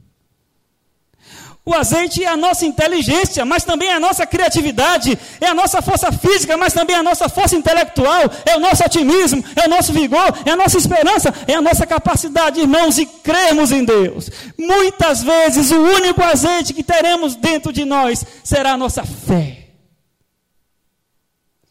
O 1.64 1.72
azeite 1.74 2.24
é 2.24 2.28
a 2.28 2.36
nossa 2.36 2.66
inteligência, 2.66 3.44
mas 3.44 3.62
também 3.62 3.88
é 3.88 3.94
a 3.94 4.00
nossa 4.00 4.26
criatividade, 4.26 5.16
é 5.40 5.46
a 5.46 5.54
nossa 5.54 5.80
força 5.80 6.10
física, 6.10 6.56
mas 6.56 6.72
também 6.72 6.96
é 6.96 6.98
a 6.98 7.04
nossa 7.04 7.28
força 7.28 7.54
intelectual, 7.54 8.22
é 8.44 8.56
o 8.56 8.60
nosso 8.60 8.84
otimismo, 8.84 9.44
é 9.54 9.66
o 9.66 9.70
nosso 9.70 9.92
vigor, 9.92 10.42
é 10.44 10.50
a 10.50 10.56
nossa 10.56 10.76
esperança, 10.76 11.32
é 11.46 11.54
a 11.54 11.62
nossa 11.62 11.86
capacidade, 11.86 12.58
irmãos, 12.58 12.96
de 12.96 13.06
crermos 13.06 13.70
em 13.70 13.84
Deus. 13.84 14.28
Muitas 14.58 15.22
vezes 15.22 15.70
o 15.70 15.78
único 15.78 16.20
azeite 16.20 16.74
que 16.74 16.82
teremos 16.82 17.36
dentro 17.36 17.72
de 17.72 17.84
nós 17.84 18.24
será 18.42 18.72
a 18.72 18.76
nossa 18.76 19.04
fé 19.04 19.61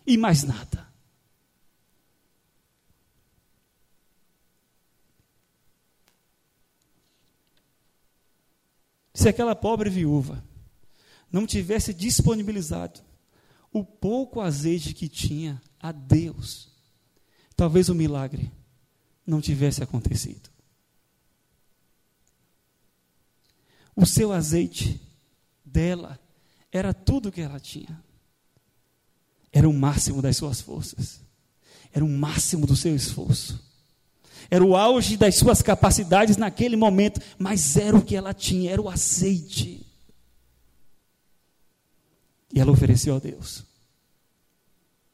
e 0.05 0.17
mais 0.17 0.43
nada. 0.43 0.91
Se 9.13 9.29
aquela 9.29 9.55
pobre 9.55 9.89
viúva 9.89 10.43
não 11.31 11.46
tivesse 11.46 11.93
disponibilizado 11.93 13.01
o 13.72 13.86
pouco 13.86 14.41
azeite 14.41 14.93
que 14.93 15.08
tinha 15.08 15.62
a 15.79 15.91
Deus, 15.91 16.70
talvez 17.55 17.88
o 17.88 17.96
milagre 17.96 18.51
não 19.25 19.39
tivesse 19.39 19.84
acontecido. 19.84 20.50
O 23.96 24.05
seu 24.05 24.31
azeite 24.31 25.00
dela 25.63 26.20
era 26.72 26.93
tudo 26.93 27.31
que 27.31 27.41
ela 27.41 27.60
tinha 27.60 28.03
era 29.51 29.67
o 29.67 29.74
máximo 29.74 30.22
das 30.22 30.38
suas 30.38 30.62
forças, 30.62 31.20
era 31.93 32.03
o 32.03 32.10
máximo 32.10 32.65
do 32.65 32.75
seu 32.75 32.96
esforço, 32.96 33.60
era 34.50 34.63
o 34.63 34.75
auge 34.75 35.17
das 35.17 35.36
suas 35.36 35.62
capacidades 35.62 36.38
naquele 36.38 36.75
momento, 36.75 37.22
mas 37.38 37.77
era 37.77 37.96
o 37.96 38.03
que 38.03 38.15
ela 38.15 38.34
tinha, 38.34 38.72
era 38.72 38.81
o 38.81 38.89
azeite. 38.89 39.86
E 42.53 42.60
ela 42.60 42.72
ofereceu 42.72 43.15
a 43.15 43.20
Deus. 43.20 43.63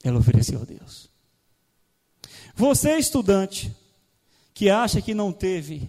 Ela 0.04 0.18
ofereceu 0.18 0.60
a 0.60 0.66
Deus. 0.66 1.08
Você, 2.56 2.98
estudante, 2.98 3.72
que 4.56 4.72
acha 4.72 5.02
que 5.04 5.14
não 5.14 5.32
teve 5.32 5.88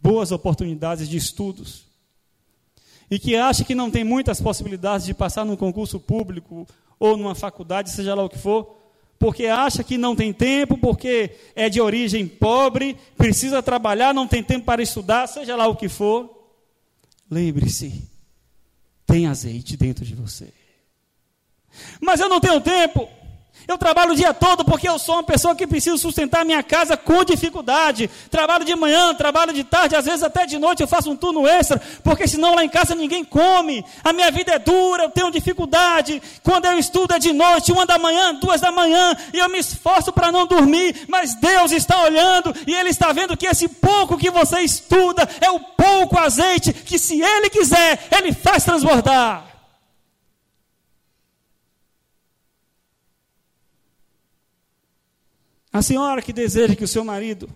boas 0.00 0.32
oportunidades 0.32 1.06
de 1.06 1.18
estudos, 1.18 1.88
e 3.10 3.18
que 3.18 3.36
acha 3.36 3.64
que 3.64 3.74
não 3.74 3.90
tem 3.90 4.04
muitas 4.04 4.40
possibilidades 4.40 5.06
de 5.06 5.14
passar 5.14 5.44
num 5.44 5.56
concurso 5.56 5.98
público 5.98 6.66
ou 6.98 7.16
numa 7.16 7.34
faculdade, 7.34 7.90
seja 7.90 8.14
lá 8.14 8.24
o 8.24 8.28
que 8.28 8.38
for, 8.38 8.76
porque 9.18 9.46
acha 9.46 9.82
que 9.82 9.98
não 9.98 10.14
tem 10.14 10.32
tempo, 10.32 10.78
porque 10.78 11.30
é 11.54 11.68
de 11.68 11.80
origem 11.80 12.26
pobre, 12.26 12.96
precisa 13.16 13.62
trabalhar, 13.62 14.14
não 14.14 14.28
tem 14.28 14.42
tempo 14.42 14.64
para 14.64 14.82
estudar, 14.82 15.26
seja 15.26 15.56
lá 15.56 15.66
o 15.66 15.76
que 15.76 15.88
for. 15.88 16.30
Lembre-se, 17.30 18.08
tem 19.06 19.26
azeite 19.26 19.76
dentro 19.76 20.04
de 20.04 20.14
você. 20.14 20.52
Mas 22.00 22.20
eu 22.20 22.28
não 22.28 22.40
tenho 22.40 22.60
tempo. 22.60 23.08
Eu 23.68 23.76
trabalho 23.76 24.12
o 24.12 24.16
dia 24.16 24.32
todo 24.32 24.64
porque 24.64 24.88
eu 24.88 24.98
sou 24.98 25.16
uma 25.16 25.22
pessoa 25.22 25.54
que 25.54 25.66
preciso 25.66 25.98
sustentar 25.98 26.42
minha 26.42 26.62
casa 26.62 26.96
com 26.96 27.22
dificuldade. 27.22 28.08
Trabalho 28.30 28.64
de 28.64 28.74
manhã, 28.74 29.14
trabalho 29.14 29.52
de 29.52 29.62
tarde, 29.62 29.94
às 29.94 30.06
vezes 30.06 30.22
até 30.22 30.46
de 30.46 30.56
noite 30.56 30.80
eu 30.80 30.88
faço 30.88 31.10
um 31.10 31.16
turno 31.16 31.46
extra, 31.46 31.78
porque 32.02 32.26
senão 32.26 32.54
lá 32.54 32.64
em 32.64 32.68
casa 32.70 32.94
ninguém 32.94 33.22
come. 33.22 33.84
A 34.02 34.10
minha 34.10 34.30
vida 34.30 34.52
é 34.52 34.58
dura, 34.58 35.02
eu 35.02 35.10
tenho 35.10 35.30
dificuldade. 35.30 36.22
Quando 36.42 36.64
eu 36.64 36.78
estudo 36.78 37.12
é 37.12 37.18
de 37.18 37.30
noite, 37.34 37.70
uma 37.70 37.84
da 37.84 37.98
manhã, 37.98 38.34
duas 38.36 38.58
da 38.58 38.72
manhã, 38.72 39.14
e 39.34 39.38
eu 39.38 39.50
me 39.50 39.58
esforço 39.58 40.10
para 40.14 40.32
não 40.32 40.46
dormir, 40.46 41.04
mas 41.06 41.34
Deus 41.34 41.70
está 41.70 42.02
olhando 42.04 42.54
e 42.66 42.74
Ele 42.74 42.88
está 42.88 43.12
vendo 43.12 43.36
que 43.36 43.46
esse 43.46 43.68
pouco 43.68 44.16
que 44.16 44.30
você 44.30 44.60
estuda 44.60 45.28
é 45.42 45.50
o 45.50 45.60
pouco 45.60 46.18
azeite 46.18 46.72
que, 46.72 46.98
se 46.98 47.20
Ele 47.20 47.50
quiser, 47.50 48.08
Ele 48.10 48.32
faz 48.32 48.64
transbordar. 48.64 49.57
A 55.72 55.82
senhora 55.82 56.22
que 56.22 56.32
deseja 56.32 56.74
que 56.74 56.84
o 56.84 56.88
seu 56.88 57.04
marido 57.04 57.48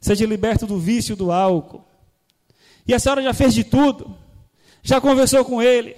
seja 0.00 0.24
liberto 0.24 0.66
do 0.66 0.78
vício 0.78 1.14
do 1.14 1.30
álcool, 1.30 1.84
e 2.86 2.94
a 2.94 2.98
senhora 2.98 3.22
já 3.22 3.34
fez 3.34 3.52
de 3.52 3.62
tudo, 3.62 4.16
já 4.82 5.00
conversou 5.00 5.44
com 5.44 5.60
ele, 5.60 5.94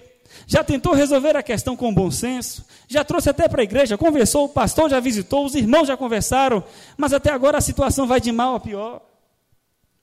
já 0.47 0.64
tentou 0.64 0.93
resolver 0.93 1.37
a 1.37 1.43
questão 1.43 1.76
com 1.76 1.95
bom 1.95 2.11
senso, 2.11 2.64
já 2.88 3.05
trouxe 3.05 3.31
até 3.31 3.49
para 3.49 3.62
a 3.62 3.64
igreja, 3.64 3.97
conversou, 3.97 4.47
o 4.47 4.49
pastor 4.49 4.91
já 4.91 4.99
visitou, 4.99 5.47
os 5.47 5.55
irmãos 5.55 5.87
já 5.87 5.97
conversaram, 5.97 6.64
mas 6.97 7.12
até 7.12 7.31
agora 7.31 7.59
a 7.59 7.61
situação 7.61 8.07
vai 8.07 8.21
de 8.21 8.33
mal 8.33 8.57
a 8.57 8.61
pior. 8.61 9.00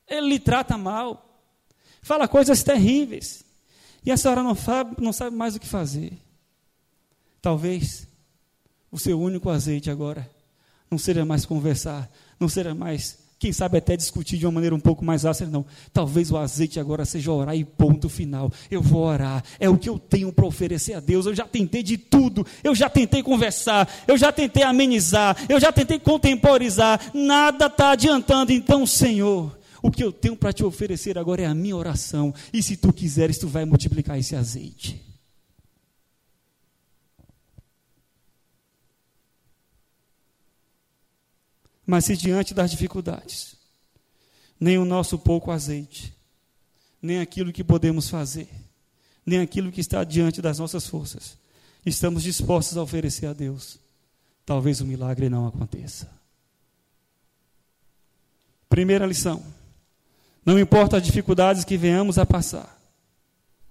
Ele 0.08 0.30
lhe 0.30 0.40
trata 0.40 0.78
mal, 0.78 1.44
fala 2.02 2.28
coisas 2.28 2.64
terríveis, 2.64 3.44
e 4.06 4.12
a 4.12 4.18
senhora 4.18 4.42
não 4.42 4.56
sabe, 4.56 4.96
não 5.00 5.12
sabe 5.12 5.36
mais 5.36 5.58
o 5.58 5.60
que 5.60 5.68
fazer. 5.68 6.14
Talvez 7.42 8.08
o 8.90 8.98
seu 8.98 9.20
único 9.20 9.50
azeite 9.50 9.92
agora 9.92 10.39
não 10.90 10.98
seria 10.98 11.26
mais 11.26 11.46
conversar, 11.46 12.10
não 12.40 12.50
seria 12.50 12.74
mais, 12.74 13.18
quem 13.38 13.54
sabe 13.54 13.78
até 13.78 13.96
discutir 13.96 14.38
de 14.38 14.46
uma 14.46 14.52
maneira 14.54 14.76
um 14.76 14.80
pouco 14.80 15.06
mais 15.06 15.26
ácida, 15.26 15.50
não. 15.50 15.66
Talvez 15.94 16.30
o 16.32 16.38
azeite 16.38 16.80
agora 16.80 17.06
seja 17.06 17.32
orar 17.32 17.56
e 17.56 17.64
ponto 17.64 18.10
final. 18.10 18.52
Eu 18.70 18.82
vou 18.82 19.04
orar, 19.04 19.44
é 19.60 19.70
o 19.70 19.78
que 19.78 19.88
eu 19.88 19.98
tenho 19.98 20.32
para 20.34 20.46
oferecer 20.46 20.94
a 20.94 21.00
Deus. 21.00 21.26
Eu 21.26 21.34
já 21.34 21.46
tentei 21.46 21.82
de 21.82 21.98
tudo, 21.98 22.46
eu 22.64 22.76
já 22.76 22.90
tentei 22.90 23.24
conversar, 23.24 23.88
eu 24.08 24.18
já 24.18 24.32
tentei 24.32 24.64
amenizar, 24.64 25.38
eu 25.48 25.60
já 25.60 25.72
tentei 25.72 26.00
contemporizar, 26.00 27.12
nada 27.14 27.68
está 27.68 27.92
adiantando. 27.92 28.52
Então, 28.52 28.86
Senhor, 28.86 29.58
o 29.82 29.90
que 29.90 30.04
eu 30.04 30.12
tenho 30.12 30.36
para 30.36 30.52
te 30.52 30.66
oferecer 30.66 31.18
agora 31.18 31.44
é 31.44 31.46
a 31.46 31.56
minha 31.56 31.76
oração, 31.76 32.34
e 32.52 32.62
se 32.62 32.76
tu 32.76 32.92
quiseres, 32.92 33.38
tu 33.38 33.48
vai 33.48 33.64
multiplicar 33.64 34.20
esse 34.20 34.36
azeite. 34.36 35.09
Mas 41.90 42.06
se 42.06 42.16
diante 42.16 42.54
das 42.54 42.70
dificuldades, 42.70 43.56
nem 44.60 44.78
o 44.78 44.86
nosso 44.86 45.18
pouco 45.18 45.50
azeite, 45.50 46.16
nem 47.02 47.20
aquilo 47.20 47.52
que 47.52 47.64
podemos 47.64 48.08
fazer, 48.08 48.48
nem 49.26 49.40
aquilo 49.40 49.72
que 49.72 49.82
está 49.82 50.04
diante 50.04 50.40
das 50.40 50.60
nossas 50.60 50.86
forças, 50.86 51.36
estamos 51.84 52.22
dispostos 52.22 52.78
a 52.78 52.84
oferecer 52.84 53.26
a 53.26 53.34
Deus, 53.34 53.80
talvez 54.46 54.82
o 54.82 54.86
milagre 54.86 55.30
não 55.30 55.48
aconteça. 55.48 56.08
Primeira 58.70 59.08
lição: 59.08 59.44
não 60.46 60.60
importa 60.60 60.98
as 60.98 61.04
dificuldades 61.04 61.66
que 61.66 61.76
venhamos 61.76 62.20
a 62.20 62.26
passar, 62.26 62.80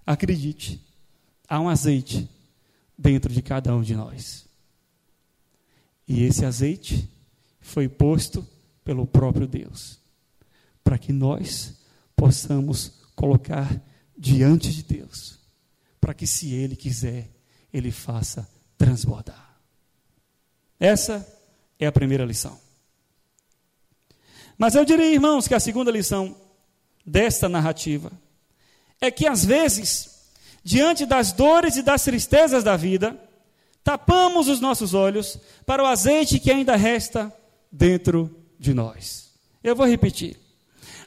acredite, 0.05 0.85
há 1.47 1.57
um 1.57 1.69
azeite 1.69 2.29
dentro 2.97 3.31
de 3.31 3.41
cada 3.41 3.73
um 3.73 3.81
de 3.81 3.95
nós. 3.95 4.45
E 6.05 6.23
esse 6.23 6.43
azeite 6.43 7.09
foi 7.59 7.87
posto 7.87 8.47
pelo 8.83 9.05
próprio 9.05 9.47
Deus, 9.47 9.99
para 10.83 10.97
que 10.97 11.13
nós 11.13 11.75
possamos 12.15 12.93
colocar 13.15 13.81
diante 14.17 14.71
de 14.71 14.83
Deus, 14.83 15.39
para 15.99 16.13
que, 16.13 16.25
se 16.25 16.53
Ele 16.53 16.75
quiser, 16.75 17.29
Ele 17.71 17.91
faça 17.91 18.49
transbordar. 18.77 19.59
Essa 20.79 21.27
é 21.77 21.85
a 21.85 21.91
primeira 21.91 22.25
lição. 22.25 22.59
Mas 24.57 24.75
eu 24.75 24.83
diria, 24.83 25.13
irmãos, 25.13 25.47
que 25.47 25.55
a 25.55 25.59
segunda 25.59 25.91
lição 25.91 26.35
desta 27.05 27.47
narrativa 27.47 28.11
é 28.99 29.09
que, 29.09 29.25
às 29.25 29.45
vezes, 29.45 30.31
diante 30.63 31.05
das 31.05 31.31
dores 31.31 31.77
e 31.77 31.81
das 31.81 32.03
tristezas 32.03 32.63
da 32.63 32.75
vida, 32.75 33.17
tapamos 33.83 34.47
os 34.47 34.59
nossos 34.59 34.93
olhos 34.93 35.39
para 35.65 35.83
o 35.83 35.85
azeite 35.85 36.39
que 36.39 36.51
ainda 36.51 36.75
resta 36.75 37.33
dentro 37.71 38.29
de 38.59 38.73
nós. 38.73 39.29
Eu 39.63 39.75
vou 39.75 39.85
repetir. 39.85 40.37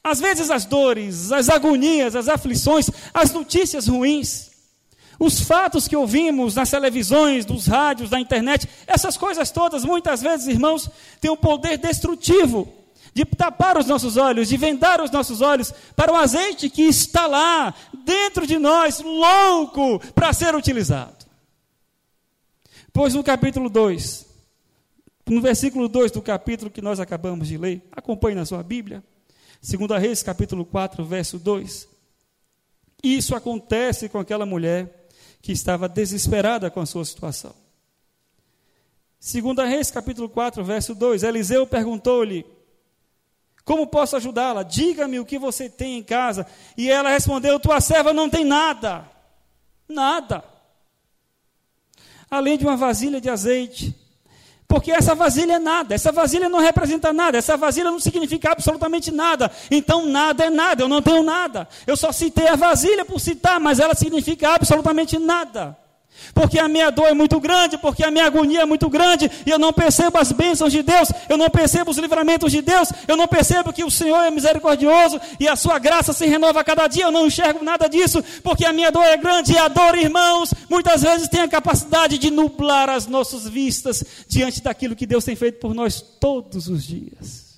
Às 0.02 0.20
vezes 0.20 0.50
as 0.50 0.64
dores, 0.64 1.30
as 1.30 1.48
agonias, 1.48 2.16
as 2.16 2.28
aflições, 2.28 2.90
as 3.14 3.32
notícias 3.32 3.86
ruins, 3.86 4.50
os 5.18 5.40
fatos 5.40 5.86
que 5.86 5.96
ouvimos 5.96 6.56
nas 6.56 6.70
televisões, 6.70 7.44
dos 7.44 7.66
rádios, 7.66 8.10
da 8.10 8.18
internet, 8.18 8.68
essas 8.86 9.16
coisas 9.16 9.50
todas, 9.50 9.84
muitas 9.84 10.20
vezes, 10.20 10.48
irmãos, 10.48 10.90
têm 11.20 11.30
um 11.30 11.36
poder 11.36 11.78
destrutivo 11.78 12.72
de 13.14 13.24
tapar 13.24 13.78
os 13.78 13.86
nossos 13.86 14.16
olhos, 14.16 14.48
de 14.48 14.56
vendar 14.56 15.00
os 15.00 15.10
nossos 15.10 15.40
olhos 15.40 15.72
para 15.94 16.12
o 16.12 16.16
azeite 16.16 16.68
que 16.68 16.82
está 16.82 17.26
lá, 17.26 17.74
dentro 18.04 18.46
de 18.46 18.58
nós, 18.58 19.00
louco 19.00 20.00
para 20.14 20.32
ser 20.32 20.54
utilizado. 20.54 21.24
Pois 22.92 23.14
no 23.14 23.22
capítulo 23.22 23.70
2, 23.70 24.26
no 25.28 25.40
versículo 25.40 25.88
2 25.88 26.10
do 26.10 26.20
capítulo 26.20 26.70
que 26.70 26.82
nós 26.82 26.98
acabamos 26.98 27.48
de 27.48 27.56
ler, 27.56 27.86
acompanhe 27.92 28.34
na 28.34 28.44
sua 28.44 28.62
Bíblia, 28.62 29.02
2 29.62 30.00
Reis, 30.00 30.22
capítulo 30.22 30.64
4, 30.64 31.04
verso 31.04 31.38
2. 31.38 31.88
Isso 33.02 33.34
acontece 33.34 34.08
com 34.08 34.18
aquela 34.18 34.44
mulher 34.44 35.08
que 35.40 35.52
estava 35.52 35.88
desesperada 35.88 36.70
com 36.70 36.80
a 36.80 36.86
sua 36.86 37.04
situação. 37.04 37.54
2 39.20 39.56
Reis, 39.68 39.90
capítulo 39.90 40.28
4, 40.28 40.64
verso 40.64 40.94
2. 40.96 41.22
Eliseu 41.22 41.64
perguntou-lhe: 41.64 42.44
Como 43.64 43.86
posso 43.86 44.16
ajudá-la? 44.16 44.64
Diga-me 44.64 45.20
o 45.20 45.24
que 45.24 45.38
você 45.38 45.70
tem 45.70 45.98
em 45.98 46.02
casa. 46.02 46.44
E 46.76 46.90
ela 46.90 47.10
respondeu: 47.10 47.60
Tua 47.60 47.80
serva 47.80 48.12
não 48.12 48.28
tem 48.28 48.44
nada. 48.44 49.08
Nada. 49.88 50.42
Além 52.28 52.58
de 52.58 52.64
uma 52.64 52.76
vasilha 52.76 53.20
de 53.20 53.30
azeite 53.30 54.01
porque 54.72 54.90
essa 54.90 55.14
vasilha 55.14 55.56
é 55.56 55.58
nada, 55.58 55.94
essa 55.94 56.10
vasilha 56.10 56.48
não 56.48 56.58
representa 56.58 57.12
nada, 57.12 57.36
essa 57.36 57.58
vasilha 57.58 57.90
não 57.90 58.00
significa 58.00 58.52
absolutamente 58.52 59.12
nada. 59.12 59.50
Então 59.70 60.06
nada 60.06 60.46
é 60.46 60.48
nada, 60.48 60.82
eu 60.82 60.88
não 60.88 61.02
tenho 61.02 61.22
nada. 61.22 61.68
Eu 61.86 61.94
só 61.94 62.10
citei 62.10 62.48
a 62.48 62.56
vasilha 62.56 63.04
por 63.04 63.20
citar, 63.20 63.60
mas 63.60 63.78
ela 63.78 63.94
significa 63.94 64.54
absolutamente 64.54 65.18
nada 65.18 65.76
porque 66.34 66.58
a 66.58 66.68
minha 66.68 66.90
dor 66.90 67.08
é 67.08 67.14
muito 67.14 67.38
grande, 67.40 67.76
porque 67.78 68.04
a 68.04 68.10
minha 68.10 68.26
agonia 68.26 68.62
é 68.62 68.64
muito 68.64 68.88
grande, 68.88 69.30
e 69.44 69.50
eu 69.50 69.58
não 69.58 69.72
percebo 69.72 70.18
as 70.18 70.32
bênçãos 70.32 70.72
de 70.72 70.82
Deus, 70.82 71.08
eu 71.28 71.36
não 71.36 71.50
percebo 71.50 71.90
os 71.90 71.98
livramentos 71.98 72.50
de 72.50 72.62
Deus, 72.62 72.88
eu 73.06 73.16
não 73.16 73.28
percebo 73.28 73.72
que 73.72 73.84
o 73.84 73.90
Senhor 73.90 74.22
é 74.22 74.30
misericordioso 74.30 75.20
e 75.38 75.48
a 75.48 75.56
sua 75.56 75.78
graça 75.78 76.12
se 76.12 76.26
renova 76.26 76.60
a 76.60 76.64
cada 76.64 76.86
dia, 76.86 77.04
eu 77.04 77.10
não 77.10 77.26
enxergo 77.26 77.64
nada 77.64 77.88
disso, 77.88 78.22
porque 78.42 78.64
a 78.64 78.72
minha 78.72 78.90
dor 78.90 79.04
é 79.04 79.16
grande, 79.16 79.52
e 79.52 79.58
a 79.58 79.68
dor, 79.68 79.96
irmãos, 79.96 80.52
muitas 80.68 81.02
vezes 81.02 81.28
tem 81.28 81.40
a 81.40 81.48
capacidade 81.48 82.18
de 82.18 82.30
nublar 82.30 82.88
as 82.88 83.06
nossas 83.06 83.48
vistas 83.48 84.04
diante 84.28 84.62
daquilo 84.62 84.96
que 84.96 85.06
Deus 85.06 85.24
tem 85.24 85.36
feito 85.36 85.58
por 85.58 85.74
nós 85.74 86.00
todos 86.00 86.68
os 86.68 86.84
dias. 86.84 87.52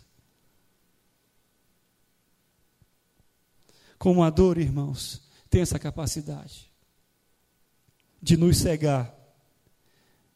Como 3.99 4.23
a 4.23 4.29
dor, 4.29 4.59
irmãos, 4.59 5.23
tem 5.49 5.63
essa 5.63 5.79
capacidade 5.79 6.74
de 8.25 8.39
nos 8.39 8.57
cegar 8.57 9.15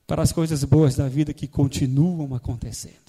para 0.07 0.20
as 0.20 0.31
coisas 0.31 0.62
boas 0.62 0.94
da 0.94 1.09
vida 1.09 1.33
que 1.33 1.48
continuam 1.48 2.35
acontecendo. 2.35 3.09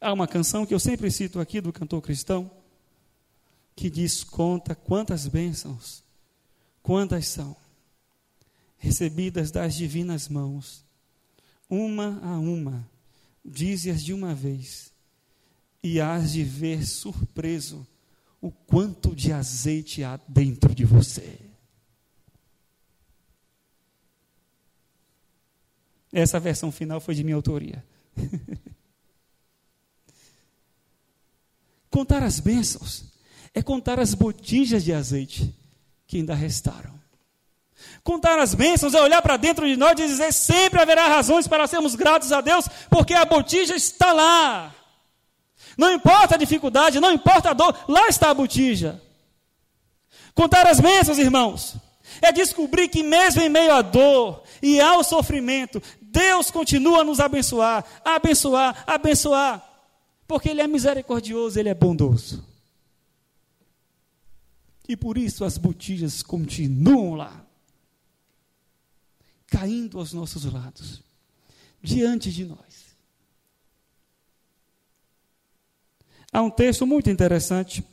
Há 0.00 0.12
uma 0.12 0.26
canção 0.26 0.66
que 0.66 0.74
eu 0.74 0.80
sempre 0.80 1.12
cito 1.12 1.38
aqui 1.38 1.60
do 1.60 1.72
cantor 1.72 2.02
cristão, 2.02 2.50
que 3.76 3.88
diz: 3.88 4.24
Conta 4.24 4.74
quantas 4.74 5.28
bênçãos, 5.28 6.02
quantas 6.82 7.28
são, 7.28 7.54
recebidas 8.76 9.52
das 9.52 9.76
divinas 9.76 10.26
mãos, 10.28 10.84
uma 11.70 12.18
a 12.20 12.36
uma, 12.36 12.84
dize-as 13.44 14.02
de 14.02 14.12
uma 14.12 14.34
vez, 14.34 14.90
e 15.84 16.00
hás 16.00 16.32
de 16.32 16.42
ver 16.42 16.84
surpreso 16.84 17.86
o 18.42 18.50
quanto 18.50 19.14
de 19.14 19.32
azeite 19.32 20.02
há 20.02 20.18
dentro 20.28 20.74
de 20.74 20.84
você. 20.84 21.38
Essa 26.12 26.40
versão 26.40 26.72
final 26.72 27.00
foi 27.00 27.14
de 27.14 27.22
minha 27.22 27.36
autoria. 27.36 27.82
contar 31.88 32.22
as 32.22 32.40
bênçãos 32.40 33.04
é 33.54 33.62
contar 33.62 34.00
as 34.00 34.12
botijas 34.12 34.82
de 34.84 34.92
azeite 34.92 35.54
que 36.06 36.16
ainda 36.16 36.34
restaram. 36.34 37.00
Contar 38.02 38.38
as 38.40 38.54
bênçãos 38.54 38.92
é 38.94 39.00
olhar 39.00 39.22
para 39.22 39.36
dentro 39.36 39.66
de 39.66 39.76
nós 39.76 39.92
e 39.92 40.06
dizer: 40.06 40.32
sempre 40.32 40.80
haverá 40.80 41.06
razões 41.06 41.46
para 41.46 41.66
sermos 41.68 41.94
gratos 41.94 42.32
a 42.32 42.40
Deus, 42.40 42.66
porque 42.90 43.14
a 43.14 43.24
botija 43.24 43.76
está 43.76 44.12
lá. 44.12 44.74
Não 45.76 45.92
importa 45.92 46.34
a 46.34 46.38
dificuldade, 46.38 47.00
não 47.00 47.12
importa 47.12 47.50
a 47.50 47.52
dor, 47.52 47.76
lá 47.88 48.08
está 48.08 48.30
a 48.30 48.34
botija. 48.34 49.00
Contar 50.34 50.66
as 50.66 50.80
bênçãos, 50.80 51.18
irmãos, 51.18 51.76
é 52.20 52.32
descobrir 52.32 52.88
que 52.88 53.02
mesmo 53.02 53.42
em 53.42 53.48
meio 53.48 53.72
à 53.72 53.82
dor 53.82 54.42
e 54.62 54.80
ao 54.80 55.02
sofrimento, 55.02 55.82
Deus 56.00 56.50
continua 56.50 57.00
a 57.00 57.04
nos 57.04 57.20
abençoar, 57.20 57.84
a 58.04 58.16
abençoar, 58.16 58.84
a 58.86 58.94
abençoar, 58.94 59.62
porque 60.26 60.48
Ele 60.48 60.60
é 60.60 60.66
misericordioso, 60.66 61.58
Ele 61.58 61.68
é 61.68 61.74
bondoso. 61.74 62.44
E 64.88 64.96
por 64.96 65.16
isso 65.16 65.44
as 65.44 65.56
botijas 65.56 66.22
continuam 66.22 67.14
lá 67.14 67.42
caindo 69.46 69.98
aos 69.98 70.14
nossos 70.14 70.44
lados, 70.46 71.02
diante 71.82 72.32
de 72.32 72.46
nós. 72.46 72.91
Há 76.32 76.40
um 76.40 76.48
texto 76.48 76.86
muito 76.86 77.10
interessante. 77.10 77.84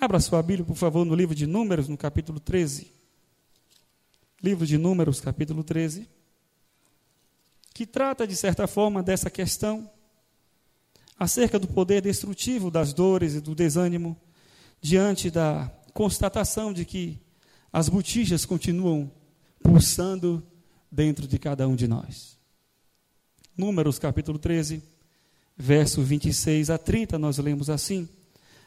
Abra 0.00 0.18
sua 0.20 0.42
Bíblia, 0.42 0.64
por 0.64 0.74
favor, 0.74 1.04
no 1.04 1.14
livro 1.14 1.34
de 1.34 1.46
Números, 1.46 1.86
no 1.86 1.98
capítulo 1.98 2.40
13. 2.40 2.90
Livro 4.42 4.66
de 4.66 4.78
Números, 4.78 5.20
capítulo 5.20 5.62
13. 5.62 6.08
Que 7.74 7.84
trata, 7.84 8.26
de 8.26 8.34
certa 8.34 8.66
forma, 8.66 9.02
dessa 9.02 9.28
questão 9.28 9.90
acerca 11.18 11.58
do 11.58 11.68
poder 11.68 12.00
destrutivo 12.00 12.70
das 12.70 12.94
dores 12.94 13.34
e 13.34 13.40
do 13.40 13.54
desânimo 13.54 14.16
diante 14.80 15.30
da 15.30 15.70
constatação 15.92 16.72
de 16.72 16.86
que 16.86 17.20
as 17.70 17.90
botijas 17.90 18.46
continuam 18.46 19.12
pulsando 19.62 20.42
dentro 20.90 21.28
de 21.28 21.38
cada 21.38 21.68
um 21.68 21.76
de 21.76 21.86
nós. 21.86 22.38
Números 23.54 23.98
capítulo 23.98 24.38
13, 24.38 24.82
verso 25.58 26.02
26 26.02 26.70
a 26.70 26.78
30, 26.78 27.18
nós 27.18 27.36
lemos 27.38 27.68
assim. 27.68 28.08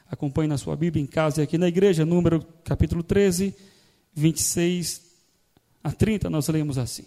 Acompanhe 0.10 0.49
na 0.49 0.58
sua 0.58 0.75
Bíblia 0.75 1.01
em 1.01 1.08
casa 1.08 1.39
e 1.39 1.43
aqui 1.43 1.58
na 1.58 1.69
igreja, 1.69 2.06
número 2.06 2.45
capítulo 2.65 3.01
13, 3.01 3.56
26 4.13 5.01
a 5.82 5.91
30, 5.93 6.30
nós 6.30 6.49
lemos 6.49 6.77
assim. 6.77 7.06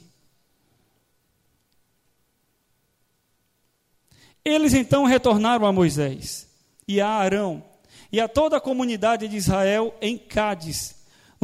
Eles 4.43 4.73
então 4.73 5.05
retornaram 5.05 5.67
a 5.67 5.73
Moisés 5.73 6.49
e 6.89 7.01
a 7.01 7.09
Arão 7.09 7.63
e 8.11 8.21
a 8.21 8.29
toda 8.29 8.57
a 8.57 8.61
comunidade 8.61 9.29
de 9.29 9.37
Israel 9.37 9.95
em 10.01 10.17
Cádiz, 10.17 10.95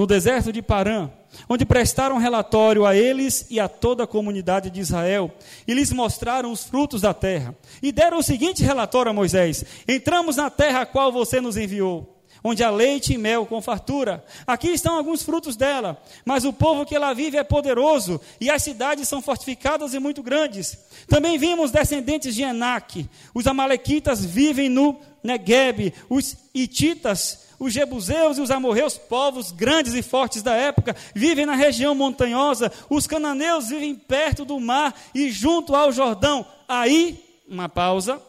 no 0.01 0.07
deserto 0.07 0.51
de 0.51 0.63
Parã, 0.63 1.11
onde 1.47 1.67
prestaram 1.67 2.17
relatório 2.17 2.87
a 2.87 2.97
eles 2.97 3.45
e 3.51 3.61
a 3.61 3.69
toda 3.69 4.05
a 4.05 4.07
comunidade 4.07 4.71
de 4.71 4.81
Israel, 4.81 5.31
e 5.69 5.75
lhes 5.75 5.93
mostraram 5.93 6.51
os 6.51 6.65
frutos 6.65 7.03
da 7.03 7.13
terra. 7.13 7.55
E 7.83 7.93
deram 7.93 8.17
o 8.17 8.23
seguinte 8.23 8.65
relatório 8.65 9.11
a 9.11 9.13
Moisés: 9.13 9.63
Entramos 9.87 10.37
na 10.37 10.49
terra 10.49 10.81
a 10.81 10.87
qual 10.87 11.13
você 11.13 11.39
nos 11.39 11.59
enviou 11.59 12.17
onde 12.43 12.65
há 12.65 12.71
leite 12.71 13.13
e 13.13 13.19
mel 13.19 13.45
com 13.45 13.61
fartura. 13.61 14.25
Aqui 14.47 14.69
estão 14.71 14.97
alguns 14.97 15.23
frutos 15.23 15.57
dela, 15.57 16.03
mas 16.25 16.47
o 16.47 16.55
povo 16.55 16.87
que 16.87 16.99
lá 16.99 17.13
vive 17.13 17.37
é 17.37 17.45
poderoso, 17.45 18.19
e 18.41 18.49
as 18.49 18.63
cidades 18.63 19.07
são 19.07 19.21
fortificadas 19.21 19.93
e 19.93 19.99
muito 19.99 20.23
grandes. 20.23 20.79
Também 21.07 21.37
vimos 21.37 21.71
descendentes 21.71 22.35
de 22.35 22.41
Enaque. 22.41 23.11
Os 23.35 23.47
amalequitas 23.47 24.25
vivem 24.25 24.71
no 24.71 24.99
Negueb, 25.23 25.93
os 26.09 26.35
ititas 26.55 27.50
os 27.61 27.75
jebuseus 27.75 28.39
e 28.39 28.41
os 28.41 28.51
amorreus, 28.51 28.97
povos 28.97 29.53
grandes 29.53 29.93
e 29.93 30.03
fortes 30.03 30.43
da 30.43 30.55
época, 30.55 30.97
vivem 31.15 31.45
na 31.45 31.55
região 31.55 31.95
montanhosa, 31.95 32.73
os 32.89 33.07
cananeus 33.07 33.69
vivem 33.69 33.95
perto 33.95 34.47
do 34.47 34.59
mar 34.59 34.99
e 35.15 35.31
junto 35.31 35.77
ao 35.77 35.93
Jordão. 35.93 36.47
Aí, 36.67 37.23
uma 37.47 37.69
pausa, 37.69 38.21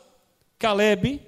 Caleb, 0.60 1.22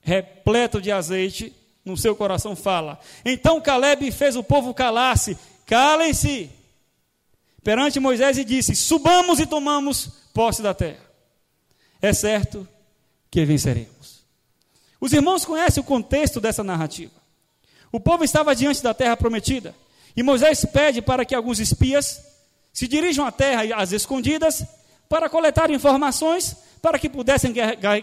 repleto 0.00 0.80
de 0.80 0.92
azeite, 0.92 1.52
no 1.84 1.96
seu 1.96 2.14
coração 2.14 2.54
fala. 2.54 3.00
Então 3.24 3.60
Caleb 3.60 4.12
fez 4.12 4.36
o 4.36 4.44
povo 4.44 4.72
calar-se, 4.72 5.36
calem-se, 5.66 6.48
perante 7.64 7.98
Moisés 7.98 8.38
e 8.38 8.44
disse: 8.44 8.76
Subamos 8.76 9.40
e 9.40 9.46
tomamos 9.46 10.06
posse 10.32 10.62
da 10.62 10.72
terra. 10.72 11.04
É 12.00 12.12
certo 12.12 12.68
que 13.28 13.44
venceremos. 13.44 14.22
Os 15.00 15.12
irmãos 15.12 15.44
conhecem 15.44 15.82
o 15.82 15.86
contexto 15.86 16.40
dessa 16.40 16.62
narrativa. 16.62 17.21
O 17.92 18.00
povo 18.00 18.24
estava 18.24 18.56
diante 18.56 18.82
da 18.82 18.94
terra 18.94 19.16
prometida. 19.16 19.74
E 20.16 20.22
Moisés 20.22 20.64
pede 20.64 21.02
para 21.02 21.24
que 21.24 21.34
alguns 21.34 21.60
espias 21.60 22.20
se 22.72 22.88
dirijam 22.88 23.26
à 23.26 23.30
terra 23.30 23.76
às 23.76 23.92
escondidas 23.92 24.64
para 25.08 25.28
coletar 25.28 25.70
informações 25.70 26.56
para 26.80 26.98
que 26.98 27.08
pudessem 27.08 27.52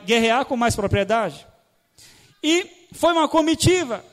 guerrear 0.05 0.45
com 0.45 0.55
mais 0.55 0.75
propriedade. 0.75 1.45
E 2.41 2.65
foi 2.93 3.11
uma 3.11 3.27
comitiva. 3.27 4.05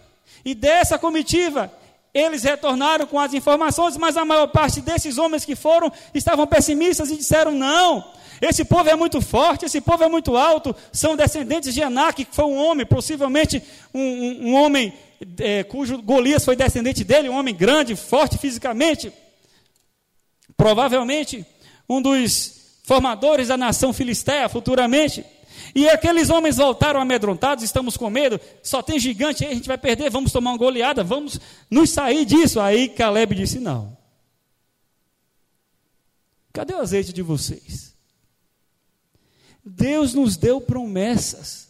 E 0.45 0.55
dessa 0.55 0.99
comitiva, 0.99 1.71
eles 2.12 2.43
retornaram 2.43 3.07
com 3.07 3.21
as 3.21 3.35
informações, 3.35 3.97
mas 3.97 4.17
a 4.17 4.25
maior 4.25 4.47
parte 4.49 4.81
desses 4.81 5.19
homens 5.19 5.45
que 5.45 5.55
foram 5.55 5.93
estavam 6.15 6.47
pessimistas 6.47 7.11
e 7.11 7.17
disseram: 7.17 7.53
não, 7.53 8.05
esse 8.41 8.65
povo 8.65 8.89
é 8.89 8.97
muito 8.97 9.21
forte, 9.21 9.67
esse 9.67 9.81
povo 9.81 10.03
é 10.03 10.09
muito 10.09 10.37
alto, 10.37 10.75
são 10.93 11.15
descendentes 11.15 11.73
de 11.75 11.83
Anak, 11.83 12.25
que 12.25 12.35
foi 12.35 12.47
um 12.47 12.57
homem, 12.57 12.87
possivelmente 12.87 13.62
um, 13.95 14.01
um, 14.01 14.49
um 14.49 14.55
homem 14.55 14.93
é, 15.38 15.62
cujo 15.64 16.00
Golias 16.02 16.44
foi 16.44 16.57
descendente 16.57 17.05
dele, 17.05 17.29
um 17.29 17.37
homem 17.37 17.55
grande, 17.55 17.96
forte 17.96 18.38
fisicamente, 18.38 19.12
provavelmente 20.57 21.44
um 21.88 22.02
dos 22.02 22.79
formadores 22.85 23.48
da 23.48 23.57
nação 23.57 23.92
filisteia 23.92 24.48
futuramente. 24.48 25.24
E 25.74 25.88
aqueles 25.88 26.31
homens 26.31 26.57
voltaram 26.57 27.00
amedrontados, 27.00 27.64
estamos 27.64 27.96
com 27.96 28.09
medo, 28.09 28.40
só 28.62 28.83
tem 28.83 28.98
gigante 28.98 29.44
aí, 29.44 29.50
a 29.50 29.55
gente 29.55 29.68
vai 29.68 29.79
perder, 29.79 30.11
vamos 30.11 30.33
tomar 30.33 30.52
uma 30.52 30.59
goleada, 30.59 31.02
vamos 31.02 31.40
nos 31.70 31.90
sair 31.90 32.24
disso. 32.24 32.61
Aí 32.61 32.88
Caleb 32.88 33.35
disse: 33.35 33.59
Não. 33.59 33.96
Cadê 36.52 36.72
o 36.72 36.81
azeite 36.81 37.12
de 37.12 37.20
vocês? 37.20 37.94
Deus 39.64 40.14
nos 40.14 40.37
deu 40.37 40.61
promessas. 40.61 41.65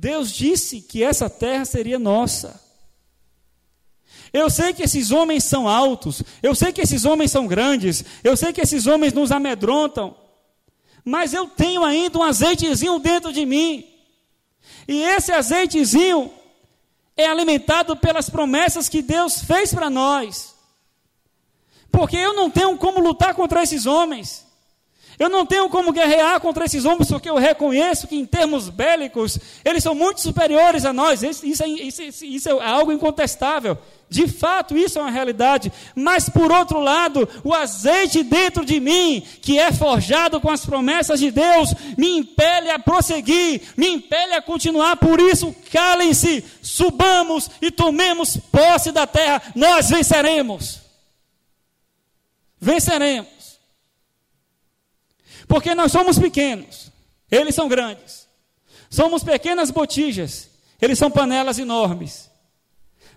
Deus 0.00 0.32
disse 0.32 0.80
que 0.80 1.02
essa 1.02 1.28
terra 1.28 1.64
seria 1.64 1.98
nossa. 1.98 2.62
Eu 4.32 4.48
sei 4.48 4.72
que 4.72 4.84
esses 4.84 5.10
homens 5.10 5.42
são 5.42 5.66
altos, 5.66 6.22
eu 6.40 6.54
sei 6.54 6.72
que 6.72 6.80
esses 6.80 7.04
homens 7.04 7.32
são 7.32 7.48
grandes, 7.48 8.04
eu 8.22 8.36
sei 8.36 8.52
que 8.52 8.60
esses 8.60 8.86
homens 8.86 9.12
nos 9.12 9.32
amedrontam, 9.32 10.16
mas 11.04 11.32
eu 11.32 11.48
tenho 11.48 11.84
ainda 11.84 12.16
um 12.16 12.22
azeitezinho 12.22 13.00
dentro 13.00 13.32
de 13.32 13.44
mim, 13.44 13.92
e 14.86 15.02
esse 15.02 15.32
azeitezinho 15.32 16.30
é 17.16 17.26
alimentado 17.26 17.96
pelas 17.96 18.30
promessas 18.30 18.88
que 18.88 19.02
Deus 19.02 19.42
fez 19.42 19.74
para 19.74 19.90
nós, 19.90 20.54
porque 21.90 22.16
eu 22.16 22.34
não 22.34 22.48
tenho 22.48 22.76
como 22.76 23.00
lutar 23.00 23.34
contra 23.34 23.64
esses 23.64 23.84
homens. 23.84 24.46
Eu 25.18 25.28
não 25.28 25.44
tenho 25.44 25.68
como 25.68 25.92
guerrear 25.92 26.40
contra 26.40 26.64
esses 26.64 26.84
homens, 26.84 27.08
porque 27.08 27.28
eu 27.28 27.36
reconheço 27.36 28.06
que, 28.06 28.14
em 28.14 28.24
termos 28.24 28.68
bélicos, 28.68 29.38
eles 29.64 29.82
são 29.82 29.94
muito 29.94 30.20
superiores 30.20 30.84
a 30.84 30.92
nós. 30.92 31.22
Isso, 31.22 31.44
isso, 31.44 31.62
é, 31.64 31.68
isso, 31.68 32.24
isso 32.24 32.48
é 32.48 32.64
algo 32.64 32.92
incontestável. 32.92 33.76
De 34.08 34.28
fato, 34.28 34.76
isso 34.76 34.98
é 34.98 35.02
uma 35.02 35.10
realidade. 35.10 35.72
Mas, 35.94 36.28
por 36.28 36.52
outro 36.52 36.78
lado, 36.78 37.28
o 37.42 37.52
azeite 37.52 38.22
dentro 38.22 38.64
de 38.64 38.78
mim, 38.78 39.22
que 39.42 39.58
é 39.58 39.72
forjado 39.72 40.40
com 40.40 40.50
as 40.50 40.64
promessas 40.64 41.18
de 41.18 41.32
Deus, 41.32 41.74
me 41.96 42.16
impele 42.16 42.70
a 42.70 42.78
prosseguir, 42.78 43.62
me 43.76 43.88
impele 43.88 44.34
a 44.34 44.42
continuar. 44.42 44.96
Por 44.96 45.20
isso, 45.20 45.54
calem-se, 45.72 46.44
subamos 46.62 47.50
e 47.60 47.72
tomemos 47.72 48.36
posse 48.36 48.92
da 48.92 49.06
terra. 49.06 49.42
Nós 49.54 49.90
venceremos. 49.90 50.80
Venceremos. 52.60 53.37
Porque 55.48 55.74
nós 55.74 55.90
somos 55.90 56.18
pequenos, 56.18 56.92
eles 57.30 57.54
são 57.54 57.68
grandes. 57.68 58.28
Somos 58.90 59.24
pequenas 59.24 59.70
botijas, 59.70 60.50
eles 60.80 60.98
são 60.98 61.10
panelas 61.10 61.58
enormes. 61.58 62.30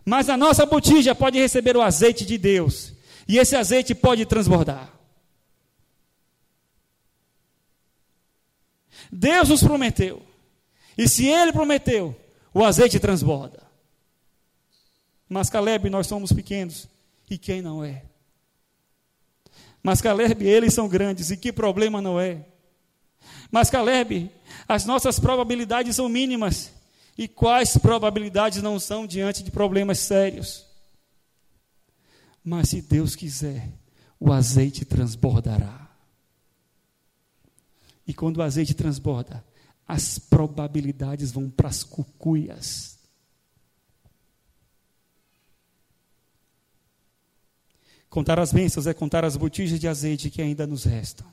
Mas 0.05 0.29
a 0.29 0.37
nossa 0.37 0.65
botija 0.65 1.13
pode 1.13 1.37
receber 1.37 1.75
o 1.75 1.81
azeite 1.81 2.25
de 2.25 2.37
Deus, 2.37 2.93
e 3.27 3.37
esse 3.37 3.55
azeite 3.55 3.93
pode 3.93 4.25
transbordar. 4.25 4.91
Deus 9.11 9.49
nos 9.49 9.61
prometeu, 9.61 10.25
e 10.97 11.07
se 11.07 11.27
Ele 11.27 11.51
prometeu, 11.51 12.15
o 12.53 12.63
azeite 12.63 12.99
transborda. 12.99 13.61
Mas 15.27 15.49
Caleb, 15.49 15.89
nós 15.89 16.07
somos 16.07 16.31
pequenos, 16.31 16.87
e 17.29 17.37
quem 17.37 17.61
não 17.61 17.83
é? 17.83 18.03
Mas 19.83 20.01
Caleb, 20.01 20.45
eles 20.45 20.73
são 20.73 20.87
grandes 20.87 21.31
e 21.31 21.37
que 21.37 21.51
problema 21.51 22.01
não 22.01 22.19
é? 22.19 22.45
Mas 23.51 23.69
Caleb, 23.69 24.31
as 24.67 24.85
nossas 24.85 25.19
probabilidades 25.19 25.95
são 25.95 26.07
mínimas. 26.07 26.71
E 27.17 27.27
quais 27.27 27.77
probabilidades 27.77 28.61
não 28.63 28.79
são 28.79 29.05
diante 29.05 29.43
de 29.43 29.51
problemas 29.51 29.99
sérios? 29.99 30.65
Mas 32.43 32.69
se 32.69 32.81
Deus 32.81 33.15
quiser, 33.15 33.69
o 34.19 34.31
azeite 34.31 34.85
transbordará. 34.85 35.89
E 38.07 38.13
quando 38.13 38.37
o 38.37 38.41
azeite 38.41 38.73
transborda, 38.73 39.43
as 39.87 40.17
probabilidades 40.17 41.31
vão 41.31 41.49
para 41.49 41.69
as 41.69 41.83
cucuias. 41.83 42.90
Contar 48.11 48.41
as 48.41 48.51
bênçãos 48.51 48.87
é 48.87 48.93
contar 48.93 49.23
as 49.23 49.37
botijas 49.37 49.79
de 49.79 49.87
azeite 49.87 50.29
que 50.29 50.41
ainda 50.41 50.67
nos 50.67 50.83
restam. 50.83 51.25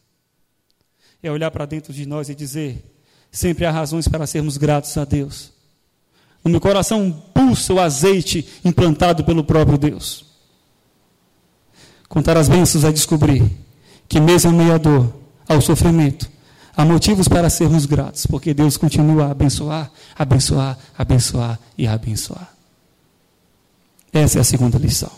É 1.20 1.28
olhar 1.28 1.50
para 1.50 1.66
dentro 1.66 1.92
de 1.92 2.06
nós 2.06 2.28
e 2.28 2.36
dizer: 2.36 2.96
sempre 3.32 3.66
há 3.66 3.70
razões 3.72 4.06
para 4.06 4.28
sermos 4.28 4.56
gratos 4.56 4.96
a 4.96 5.04
Deus. 5.04 5.50
No 6.44 6.52
meu 6.52 6.60
coração 6.60 7.10
pulsa 7.34 7.74
o 7.74 7.80
azeite 7.80 8.48
implantado 8.64 9.24
pelo 9.24 9.42
próprio 9.42 9.76
Deus. 9.76 10.24
Contar 12.08 12.36
as 12.36 12.48
bênçãos 12.48 12.84
é 12.84 12.92
descobrir 12.92 13.42
que, 14.08 14.20
mesmo 14.20 14.52
em 14.52 14.54
meio 14.54 14.72
à 14.72 14.78
dor, 14.78 15.12
ao 15.48 15.60
sofrimento, 15.60 16.30
há 16.76 16.84
motivos 16.84 17.26
para 17.26 17.50
sermos 17.50 17.86
gratos, 17.86 18.24
porque 18.24 18.54
Deus 18.54 18.76
continua 18.76 19.26
a 19.26 19.30
abençoar, 19.32 19.90
abençoar, 20.16 20.78
abençoar 20.96 21.58
e 21.76 21.88
abençoar. 21.88 22.54
Essa 24.12 24.38
é 24.38 24.40
a 24.42 24.44
segunda 24.44 24.78
lição. 24.78 25.17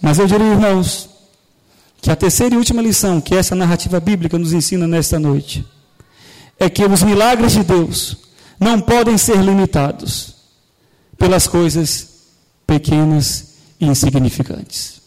Mas 0.00 0.18
eu 0.18 0.26
diria, 0.26 0.46
irmãos, 0.46 1.08
que 2.00 2.10
a 2.10 2.16
terceira 2.16 2.54
e 2.54 2.58
última 2.58 2.80
lição 2.80 3.20
que 3.20 3.34
essa 3.34 3.54
narrativa 3.54 4.00
bíblica 4.00 4.38
nos 4.38 4.52
ensina 4.52 4.86
nesta 4.86 5.18
noite 5.18 5.66
é 6.58 6.68
que 6.70 6.84
os 6.84 7.02
milagres 7.02 7.52
de 7.52 7.62
Deus 7.62 8.16
não 8.58 8.80
podem 8.80 9.16
ser 9.18 9.36
limitados 9.36 10.34
pelas 11.18 11.46
coisas 11.46 12.08
pequenas 12.66 13.54
e 13.78 13.86
insignificantes. 13.86 15.00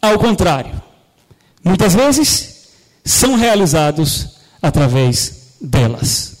Ao 0.00 0.18
contrário, 0.18 0.80
muitas 1.62 1.94
vezes 1.94 2.68
são 3.04 3.36
realizados 3.36 4.36
através 4.60 5.54
delas. 5.60 6.36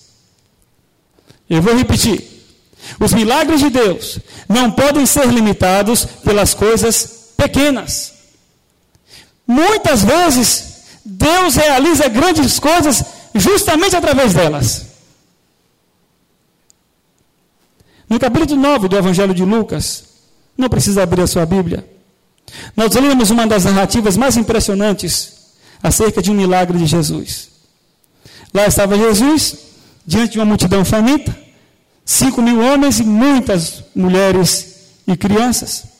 Eu 1.48 1.62
vou 1.62 1.76
repetir. 1.76 2.32
Os 3.00 3.12
milagres 3.14 3.60
de 3.60 3.70
Deus 3.70 4.18
não 4.48 4.70
podem 4.70 5.06
ser 5.06 5.26
limitados 5.26 6.04
pelas 6.04 6.52
coisas 6.52 7.23
pequenas. 7.44 8.12
Muitas 9.46 10.02
vezes, 10.02 10.82
Deus 11.04 11.54
realiza 11.54 12.08
grandes 12.08 12.58
coisas 12.58 13.04
justamente 13.34 13.94
através 13.94 14.32
delas. 14.32 14.86
No 18.08 18.18
capítulo 18.18 18.60
9 18.60 18.88
do 18.88 18.96
Evangelho 18.96 19.34
de 19.34 19.44
Lucas, 19.44 20.04
não 20.56 20.68
precisa 20.68 21.02
abrir 21.02 21.22
a 21.22 21.26
sua 21.26 21.44
Bíblia, 21.44 21.86
nós 22.76 22.94
lemos 22.94 23.30
uma 23.30 23.46
das 23.46 23.64
narrativas 23.64 24.16
mais 24.16 24.36
impressionantes 24.36 25.32
acerca 25.82 26.22
de 26.22 26.30
um 26.30 26.34
milagre 26.34 26.78
de 26.78 26.86
Jesus. 26.86 27.48
Lá 28.52 28.66
estava 28.66 28.96
Jesus, 28.96 29.56
diante 30.06 30.32
de 30.32 30.38
uma 30.38 30.44
multidão 30.44 30.84
faminta, 30.84 31.36
cinco 32.04 32.40
mil 32.40 32.60
homens 32.60 33.00
e 33.00 33.02
muitas 33.02 33.82
mulheres 33.94 34.76
e 35.06 35.16
crianças 35.16 35.93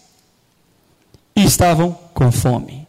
e 1.37 1.45
estavam 1.45 1.93
com 2.13 2.31
fome. 2.31 2.87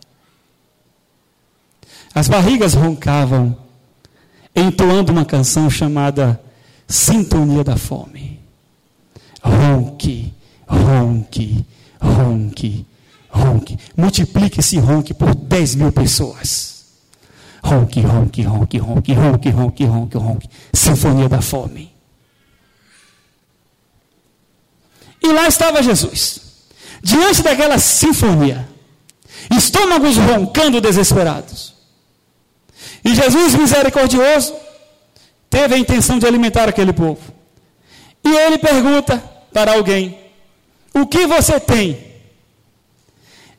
As 2.13 2.27
barrigas 2.27 2.73
roncavam, 2.73 3.57
entoando 4.55 5.11
uma 5.11 5.25
canção 5.25 5.69
chamada 5.69 6.41
Sintonia 6.87 7.63
da 7.63 7.75
Fome. 7.75 8.39
Ronque, 9.43 10.33
ronque, 10.67 11.65
ronque, 11.99 12.85
ronque. 13.29 13.77
Multiplique 13.97 14.59
esse 14.59 14.77
ronque 14.79 15.13
por 15.13 15.35
10 15.35 15.75
mil 15.75 15.91
pessoas. 15.91 16.85
Ronque, 17.63 17.99
ronque, 17.99 18.43
ronque, 18.43 18.77
ronque, 18.77 19.13
ronque, 19.13 19.49
ronque, 19.49 19.85
ronque, 19.85 20.17
ronque. 20.17 20.49
Sinfonia 20.71 21.27
da 21.27 21.41
Fome. 21.41 21.93
E 25.21 25.33
lá 25.33 25.47
estava 25.47 25.81
Jesus 25.81 26.44
diante 27.01 27.41
daquela 27.41 27.77
sinfonia, 27.77 28.67
estômagos 29.55 30.17
roncando 30.17 30.81
desesperados. 30.81 31.73
E 33.03 33.13
Jesus, 33.13 33.53
misericordioso, 33.53 34.55
teve 35.49 35.75
a 35.75 35.77
intenção 35.77 36.17
de 36.17 36.25
alimentar 36.25 36.67
aquele 36.67 36.91
povo. 36.91 37.21
E 38.23 38.29
ele 38.29 38.57
pergunta 38.57 39.23
para 39.53 39.73
alguém: 39.73 40.17
O 40.93 41.05
que 41.05 41.27
você 41.27 41.59
tem? 41.59 42.03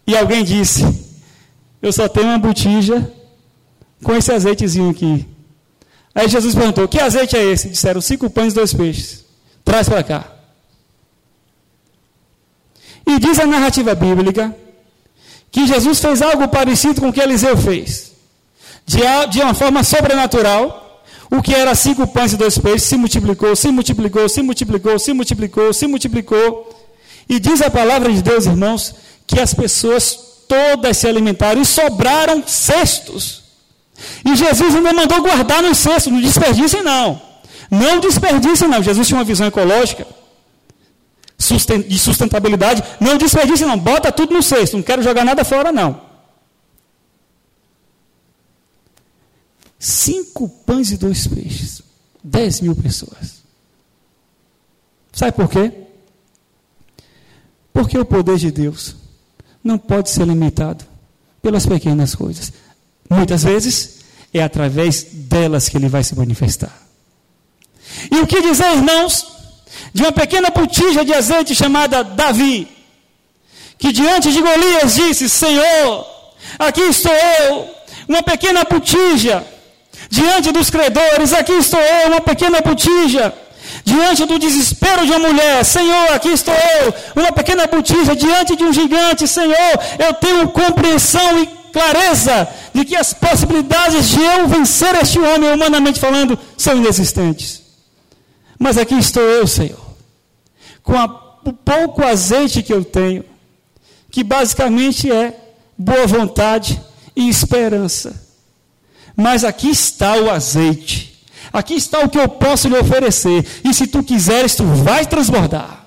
E 0.07 0.17
alguém 0.17 0.45
disse: 0.45 0.85
Eu 1.81 1.93
só 1.93 2.09
tenho 2.09 2.27
uma 2.27 2.39
botija 2.39 3.13
com 4.03 4.15
esse 4.15 4.33
azeitezinho 4.33 4.91
aqui. 4.91 5.27
Aí 6.15 6.29
Jesus 6.29 6.55
perguntou: 6.55 6.89
Que 6.89 6.99
azeite 6.99 7.37
é 7.37 7.45
esse? 7.45 7.69
Disseram: 7.69 8.01
Cinco 8.01 8.29
pães 8.29 8.53
e 8.53 8.57
dois 8.57 8.75
peixes. 8.75 9.25
Traz 9.65 9.89
para 9.89 10.03
cá. 10.03 10.36
E 13.07 13.19
diz 13.19 13.39
a 13.39 13.47
narrativa 13.47 13.95
bíblica 13.95 14.55
que 15.51 15.67
Jesus 15.67 16.01
fez 16.01 16.21
algo 16.21 16.49
parecido 16.49 17.01
com 17.01 17.09
o 17.09 17.13
que 17.13 17.21
Eliseu 17.21 17.57
fez. 17.57 18.13
De, 18.85 18.99
de 19.31 19.41
uma 19.41 19.55
forma 19.55 19.83
sobrenatural, 19.83 21.03
o 21.31 21.41
que 21.41 21.55
era 21.55 21.75
cinco 21.75 22.07
pães 22.07 22.33
e 22.33 22.37
dois 22.37 22.59
peixes 22.59 22.83
se 22.85 22.97
multiplicou, 22.97 23.55
se 23.55 23.71
multiplicou, 23.71 24.29
se 24.29 24.43
multiplicou, 24.43 24.99
se 24.99 25.13
multiplicou, 25.13 25.73
se 25.73 25.87
multiplicou. 25.87 26.89
E 27.29 27.41
diz 27.41 27.63
a 27.63 27.71
palavra 27.71 28.13
de 28.13 28.23
Deus, 28.23 28.47
irmãos, 28.47 28.95
que 29.27 29.41
as 29.41 29.55
pessoas 29.55 30.19
todas 30.49 30.97
se 30.97 31.09
alimentaram 31.09 31.63
e 31.63 31.67
sobraram 31.67 32.43
cestos. 32.47 33.43
E 34.25 34.37
Jesus 34.37 34.75
ainda 34.75 34.93
mandou 34.93 35.23
guardar 35.23 35.63
nos 35.63 35.79
cestos, 35.79 36.13
não 36.13 36.21
desperdicem 36.21 36.83
não. 36.83 37.21
Não 37.71 37.99
desperdicem 37.99 38.69
não. 38.69 38.83
Jesus 38.83 39.09
tinha 39.09 39.19
uma 39.19 39.25
visão 39.25 39.47
ecológica 39.47 40.07
de 41.37 41.99
sustentabilidade. 41.99 42.83
Não 43.01 43.19
desperdice, 43.19 43.65
não. 43.65 43.79
Bota 43.79 44.11
tudo 44.11 44.35
no 44.35 44.43
cesto. 44.43 44.77
Não 44.77 44.83
quero 44.83 45.03
jogar 45.03 45.25
nada 45.25 45.45
fora, 45.45 45.71
não. 45.71 46.01
Cinco 49.79 50.49
pães 50.49 50.91
e 50.91 50.97
dois 50.97 51.27
peixes. 51.27 51.83
Dez 52.25 52.61
mil 52.61 52.75
pessoas. 52.75 53.43
Sabe 55.13 55.33
por 55.33 55.49
quê? 55.49 55.73
Porque 57.73 57.99
o 57.99 58.05
poder 58.05 58.39
de 58.39 58.51
Deus 58.51 58.97
não 59.63 59.79
pode 59.79 60.11
ser 60.11 60.27
limitado 60.27 60.85
pelas 61.43 61.67
pequenas 61.67 62.15
coisas. 62.15 62.53
Muitas 63.09 63.45
vezes 63.45 64.01
é 64.33 64.43
através 64.43 65.05
delas 65.05 65.69
que 65.69 65.77
ele 65.77 65.89
vai 65.89 66.03
se 66.03 66.17
manifestar. 66.17 66.87
E 68.11 68.17
o 68.21 68.27
que 68.27 68.43
dizer, 68.43 68.77
irmãos, 68.77 69.36
de 69.97 70.03
uma 70.03 70.13
pequena 70.13 70.51
botija 70.51 71.03
de 71.07 71.15
azeite 71.15 71.55
chamada 71.55 72.05
Davi, 72.05 72.69
que 73.79 73.91
diante 73.91 74.31
de 74.31 74.43
Golias 74.43 74.95
disse: 74.95 75.27
Senhor, 75.27 76.07
aqui 76.59 76.83
estou 76.83 77.15
eu, 77.15 77.67
uma 78.07 78.23
pequena 78.23 78.63
botija, 78.65 79.43
diante 80.11 80.53
dos 80.53 80.69
credores, 80.69 81.33
aqui 81.33 81.53
estou 81.53 81.81
eu, 81.81 82.09
uma 82.09 82.21
pequena 82.21 82.61
botija, 82.61 83.33
diante 83.87 84.27
do 84.27 84.39
desespero 84.39 85.07
de 85.07 85.13
uma 85.13 85.31
mulher, 85.31 85.65
Senhor, 85.65 86.13
aqui 86.13 86.29
estou 86.29 86.53
eu, 86.53 86.95
uma 87.23 87.33
pequena 87.33 87.67
botija, 87.67 88.15
diante 88.15 88.55
de 88.55 88.65
um 88.65 88.75
gigante, 88.75 89.27
Senhor, 89.27 89.75
eu 89.99 90.13
tenho 90.13 90.47
compreensão 90.51 91.43
e 91.43 91.47
clareza 91.73 92.47
de 92.75 92.85
que 92.85 92.97
as 92.97 93.15
possibilidades 93.15 94.11
de 94.11 94.21
eu 94.21 94.47
vencer 94.47 94.95
este 94.97 95.19
homem, 95.19 95.55
humanamente 95.55 95.99
falando, 95.99 96.39
são 96.55 96.77
inexistentes. 96.77 97.63
Mas 98.59 98.77
aqui 98.77 98.95
estou 98.99 99.23
eu, 99.23 99.47
Senhor, 99.47 99.86
com 100.87 100.97
a, 100.97 101.05
o 101.45 101.53
pouco 101.53 102.05
azeite 102.05 102.63
que 102.63 102.73
eu 102.73 102.85
tenho, 102.85 103.25
que 104.09 104.23
basicamente 104.23 105.11
é 105.11 105.37
boa 105.77 106.07
vontade 106.07 106.81
e 107.15 107.29
esperança. 107.29 108.25
Mas 109.17 109.43
aqui 109.43 109.69
está 109.69 110.17
o 110.17 110.31
azeite. 110.31 111.27
Aqui 111.53 111.75
está 111.75 112.01
o 112.01 112.09
que 112.09 112.19
eu 112.19 112.29
posso 112.29 112.69
lhe 112.69 112.79
oferecer. 112.79 113.45
E 113.65 113.75
se 113.75 113.89
tu 113.89 114.03
quiseres, 114.03 114.55
tu 114.55 114.63
vais 114.65 115.09
transbordar. 115.09 115.87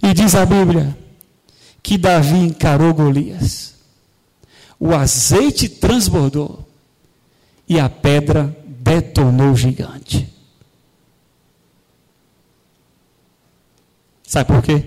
E 0.00 0.14
diz 0.14 0.34
a 0.36 0.46
Bíblia 0.46 0.96
que 1.82 1.98
Davi 1.98 2.36
encarou 2.36 2.94
Golias. 2.94 3.74
O 4.78 4.94
azeite 4.94 5.68
transbordou 5.68 6.68
e 7.68 7.80
a 7.80 7.88
pedra 7.88 8.56
detonou 8.64 9.52
o 9.52 9.56
gigante. 9.56 10.33
Sabe 14.34 14.52
por 14.52 14.62
quê? 14.62 14.82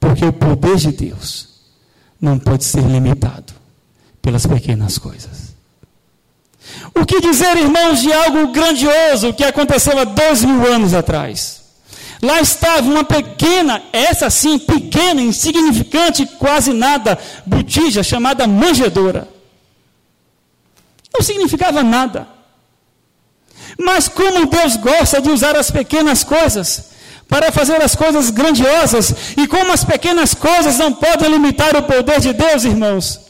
Porque 0.00 0.24
o 0.24 0.32
poder 0.32 0.76
de 0.76 0.92
Deus 0.92 1.46
não 2.18 2.38
pode 2.38 2.64
ser 2.64 2.80
limitado 2.80 3.52
pelas 4.22 4.46
pequenas 4.46 4.96
coisas. 4.96 5.52
O 6.94 7.04
que 7.04 7.20
dizer, 7.20 7.54
irmãos, 7.58 8.00
de 8.00 8.10
algo 8.10 8.50
grandioso 8.50 9.34
que 9.34 9.44
aconteceu 9.44 9.98
há 9.98 10.04
dois 10.04 10.42
mil 10.42 10.66
anos 10.72 10.94
atrás? 10.94 11.64
Lá 12.22 12.40
estava 12.40 12.90
uma 12.90 13.04
pequena, 13.04 13.82
essa 13.92 14.30
sim, 14.30 14.58
pequena, 14.58 15.20
insignificante, 15.20 16.24
quase 16.38 16.72
nada, 16.72 17.18
botija 17.44 18.02
chamada 18.02 18.46
manjedoura. 18.46 19.28
Não 21.12 21.20
significava 21.22 21.82
nada. 21.82 22.26
Mas 23.78 24.08
como 24.08 24.46
Deus 24.46 24.76
gosta 24.76 25.20
de 25.20 25.28
usar 25.28 25.54
as 25.56 25.70
pequenas 25.70 26.24
coisas 26.24 26.93
para 27.28 27.50
fazer 27.50 27.80
as 27.82 27.94
coisas 27.94 28.30
grandiosas, 28.30 29.14
e 29.36 29.46
como 29.46 29.72
as 29.72 29.84
pequenas 29.84 30.34
coisas 30.34 30.78
não 30.78 30.92
podem 30.92 31.30
limitar 31.30 31.76
o 31.76 31.82
poder 31.82 32.20
de 32.20 32.32
Deus, 32.32 32.64
irmãos, 32.64 33.20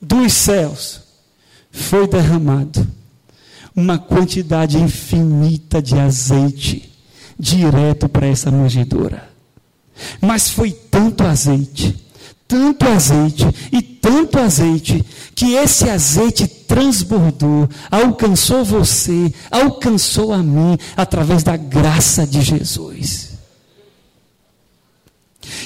dos 0.00 0.32
céus 0.32 1.00
foi 1.70 2.06
derramado 2.06 2.86
uma 3.74 3.98
quantidade 3.98 4.78
infinita 4.78 5.82
de 5.82 5.98
azeite 5.98 6.90
direto 7.38 8.08
para 8.08 8.26
essa 8.26 8.50
manjedoura. 8.50 9.28
Mas 10.20 10.48
foi 10.48 10.72
tanto 10.72 11.24
azeite, 11.24 12.05
tanto 12.48 12.86
azeite 12.86 13.46
e 13.72 13.82
tanto 13.82 14.38
azeite, 14.38 15.04
que 15.34 15.54
esse 15.54 15.88
azeite 15.90 16.46
transbordou, 16.46 17.68
alcançou 17.90 18.64
você, 18.64 19.32
alcançou 19.50 20.32
a 20.32 20.38
mim, 20.38 20.78
através 20.96 21.42
da 21.42 21.56
graça 21.56 22.26
de 22.26 22.40
Jesus. 22.40 23.36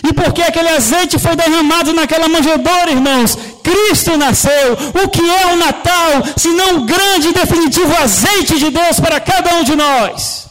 E 0.05 0.13
porque 0.13 0.43
aquele 0.43 0.69
azeite 0.69 1.19
foi 1.19 1.37
derramado 1.37 1.93
naquela 1.93 2.29
manjedoura, 2.29 2.91
irmãos, 2.91 3.37
Cristo 3.63 4.17
nasceu. 4.17 4.73
O 5.05 5.09
que 5.09 5.23
é 5.23 5.47
o 5.53 5.57
Natal, 5.57 6.23
senão 6.37 6.79
o 6.79 6.85
grande 6.85 7.29
e 7.29 7.33
definitivo 7.33 7.95
azeite 7.97 8.59
de 8.59 8.71
Deus 8.71 9.01
para 9.01 9.21
cada 9.21 9.55
um 9.57 9.65
de 9.65 9.77
nós? 9.77 10.50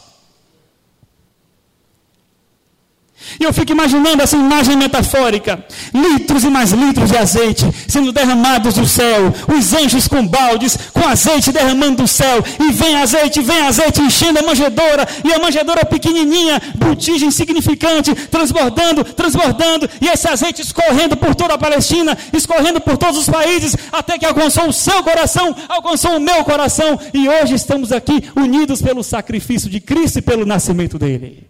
E 3.38 3.44
eu 3.44 3.52
fico 3.52 3.72
imaginando 3.72 4.22
essa 4.22 4.36
imagem 4.36 4.76
metafórica: 4.76 5.64
litros 5.94 6.44
e 6.44 6.48
mais 6.48 6.72
litros 6.72 7.10
de 7.10 7.16
azeite 7.16 7.64
sendo 7.88 8.12
derramados 8.12 8.74
do 8.74 8.86
céu, 8.86 9.32
os 9.56 9.74
anjos 9.74 10.06
com 10.08 10.26
baldes, 10.26 10.78
com 10.92 11.06
azeite 11.06 11.52
derramando 11.52 12.02
do 12.02 12.08
céu, 12.08 12.42
e 12.58 12.72
vem 12.72 12.96
azeite, 12.96 13.40
vem 13.40 13.60
azeite 13.62 14.00
enchendo 14.00 14.38
a 14.38 14.42
manjedoura, 14.42 15.06
e 15.24 15.32
a 15.32 15.38
manjedoura 15.38 15.84
pequenininha, 15.84 16.60
botija 16.76 17.26
insignificante, 17.26 18.14
transbordando, 18.14 19.04
transbordando, 19.04 19.88
e 20.00 20.08
esse 20.08 20.28
azeite 20.28 20.62
escorrendo 20.62 21.16
por 21.16 21.34
toda 21.34 21.54
a 21.54 21.58
Palestina, 21.58 22.16
escorrendo 22.32 22.80
por 22.80 22.96
todos 22.96 23.18
os 23.18 23.28
países, 23.28 23.76
até 23.92 24.18
que 24.18 24.26
alcançou 24.26 24.68
o 24.68 24.72
seu 24.72 25.02
coração, 25.02 25.54
alcançou 25.68 26.16
o 26.16 26.20
meu 26.20 26.44
coração, 26.44 26.98
e 27.12 27.28
hoje 27.28 27.54
estamos 27.54 27.92
aqui 27.92 28.24
unidos 28.36 28.80
pelo 28.80 29.02
sacrifício 29.02 29.68
de 29.68 29.80
Cristo 29.80 30.18
e 30.18 30.22
pelo 30.22 30.46
nascimento 30.46 30.98
dele. 30.98 31.49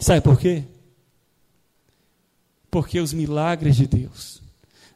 Sabe 0.00 0.22
por 0.22 0.40
quê? 0.40 0.64
Porque 2.70 2.98
os 2.98 3.12
milagres 3.12 3.76
de 3.76 3.86
Deus 3.86 4.42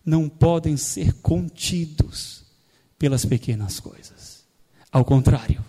não 0.04 0.28
podem 0.28 0.78
ser 0.78 1.12
contidos 1.20 2.44
pelas 2.98 3.24
pequenas 3.24 3.78
coisas. 3.78 4.44
Ao 4.90 5.04
contrário, 5.04 5.62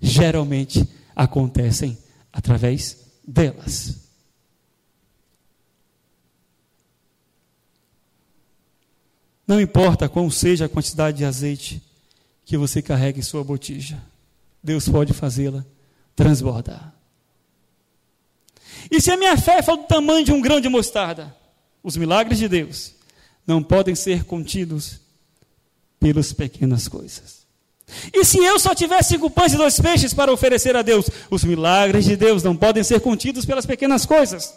geralmente 0.00 0.86
acontecem 1.14 1.96
através 2.30 2.98
delas. 3.26 4.06
Não 9.46 9.60
importa 9.60 10.08
qual 10.08 10.30
seja 10.30 10.66
a 10.66 10.68
quantidade 10.68 11.18
de 11.18 11.24
azeite 11.24 11.82
que 12.44 12.58
você 12.58 12.82
carrega 12.82 13.18
em 13.18 13.22
sua 13.22 13.42
botija, 13.42 14.02
Deus 14.62 14.88
pode 14.88 15.12
fazê-la 15.12 15.64
transbordar. 16.14 16.95
E 18.90 19.00
se 19.00 19.10
a 19.10 19.16
minha 19.16 19.36
fé 19.36 19.62
for 19.62 19.76
do 19.76 19.84
tamanho 19.84 20.24
de 20.24 20.32
um 20.32 20.40
grão 20.40 20.60
de 20.60 20.68
mostarda, 20.68 21.34
os 21.82 21.96
milagres 21.96 22.38
de 22.38 22.48
Deus 22.48 22.94
não 23.46 23.62
podem 23.62 23.94
ser 23.94 24.24
contidos 24.24 25.00
pelas 26.00 26.32
pequenas 26.32 26.88
coisas. 26.88 27.46
E 28.12 28.24
se 28.24 28.38
eu 28.38 28.58
só 28.58 28.74
tiver 28.74 29.02
cinco 29.02 29.30
pães 29.30 29.52
e 29.52 29.56
dois 29.56 29.78
peixes 29.78 30.12
para 30.12 30.32
oferecer 30.32 30.74
a 30.76 30.82
Deus, 30.82 31.08
os 31.30 31.44
milagres 31.44 32.04
de 32.04 32.16
Deus 32.16 32.42
não 32.42 32.56
podem 32.56 32.82
ser 32.82 33.00
contidos 33.00 33.44
pelas 33.44 33.64
pequenas 33.64 34.04
coisas. 34.04 34.52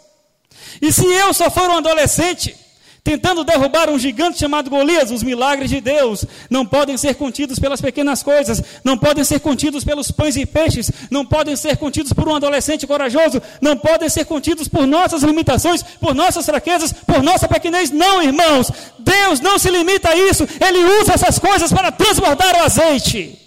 E 0.82 0.92
se 0.92 1.04
eu 1.04 1.32
só 1.32 1.50
for 1.50 1.70
um 1.70 1.78
adolescente 1.78 2.56
tentando 3.02 3.44
derrubar 3.44 3.90
um 3.90 3.98
gigante 3.98 4.38
chamado 4.38 4.70
Golias. 4.70 5.10
Os 5.10 5.22
milagres 5.22 5.70
de 5.70 5.80
Deus 5.80 6.24
não 6.48 6.66
podem 6.66 6.96
ser 6.96 7.14
contidos 7.14 7.58
pelas 7.58 7.80
pequenas 7.80 8.22
coisas, 8.22 8.62
não 8.84 8.96
podem 8.96 9.24
ser 9.24 9.40
contidos 9.40 9.84
pelos 9.84 10.10
pães 10.10 10.36
e 10.36 10.46
peixes, 10.46 10.90
não 11.10 11.24
podem 11.24 11.56
ser 11.56 11.76
contidos 11.76 12.12
por 12.12 12.28
um 12.28 12.34
adolescente 12.34 12.86
corajoso, 12.86 13.42
não 13.60 13.76
podem 13.76 14.08
ser 14.08 14.24
contidos 14.24 14.68
por 14.68 14.86
nossas 14.86 15.22
limitações, 15.22 15.82
por 15.82 16.14
nossas 16.14 16.44
fraquezas, 16.44 16.92
por 16.92 17.22
nossa 17.22 17.48
pequenez. 17.48 17.90
Não, 17.90 18.22
irmãos, 18.22 18.70
Deus 18.98 19.40
não 19.40 19.58
se 19.58 19.70
limita 19.70 20.10
a 20.10 20.16
isso, 20.16 20.46
Ele 20.60 20.84
usa 21.00 21.14
essas 21.14 21.38
coisas 21.38 21.72
para 21.72 21.92
transbordar 21.92 22.56
o 22.56 22.64
azeite. 22.64 23.38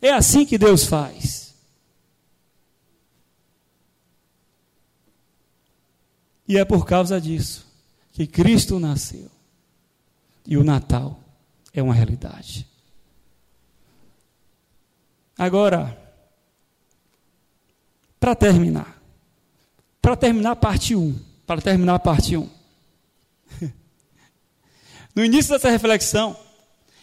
É 0.00 0.12
assim 0.12 0.44
que 0.44 0.58
Deus 0.58 0.84
faz. 0.84 1.35
E 6.48 6.56
é 6.56 6.64
por 6.64 6.86
causa 6.86 7.20
disso 7.20 7.66
que 8.12 8.26
Cristo 8.26 8.78
nasceu. 8.80 9.30
E 10.46 10.56
o 10.56 10.64
Natal 10.64 11.20
é 11.74 11.82
uma 11.82 11.92
realidade. 11.92 12.66
Agora, 15.36 15.96
para 18.18 18.34
terminar, 18.34 19.00
para 20.00 20.16
terminar 20.16 20.52
a 20.52 20.56
parte 20.56 20.96
1, 20.96 21.18
para 21.46 21.60
terminar 21.60 21.94
a 21.94 21.98
parte 21.98 22.36
1. 22.36 22.48
No 25.14 25.24
início 25.24 25.54
dessa 25.54 25.70
reflexão, 25.70 26.36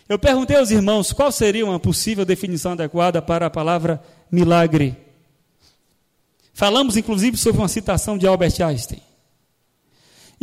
eu 0.08 0.20
perguntei 0.20 0.56
aos 0.56 0.70
irmãos 0.70 1.12
qual 1.12 1.32
seria 1.32 1.66
uma 1.66 1.80
possível 1.80 2.24
definição 2.24 2.74
adequada 2.74 3.24
para 3.24 3.48
a 3.48 3.50
palavra 3.50 4.04
milagre. 4.32 4.96
Falamos 6.54 6.96
inclusive 6.96 7.38
sobre 7.38 7.60
uma 7.60 7.68
citação 7.68 8.16
de 8.16 8.28
Albert 8.28 8.62
Einstein. 8.62 9.02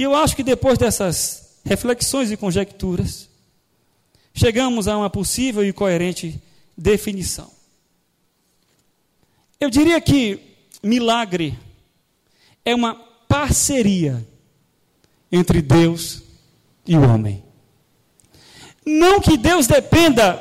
E 0.00 0.02
eu 0.02 0.14
acho 0.14 0.34
que 0.34 0.42
depois 0.42 0.78
dessas 0.78 1.58
reflexões 1.62 2.32
e 2.32 2.36
conjecturas, 2.38 3.28
chegamos 4.32 4.88
a 4.88 4.96
uma 4.96 5.10
possível 5.10 5.62
e 5.62 5.74
coerente 5.74 6.42
definição. 6.74 7.50
Eu 9.60 9.68
diria 9.68 10.00
que 10.00 10.40
milagre 10.82 11.58
é 12.64 12.74
uma 12.74 12.94
parceria 13.28 14.26
entre 15.30 15.60
Deus 15.60 16.22
e 16.86 16.96
o 16.96 17.02
homem. 17.02 17.44
Não 18.86 19.20
que 19.20 19.36
Deus 19.36 19.66
dependa 19.66 20.40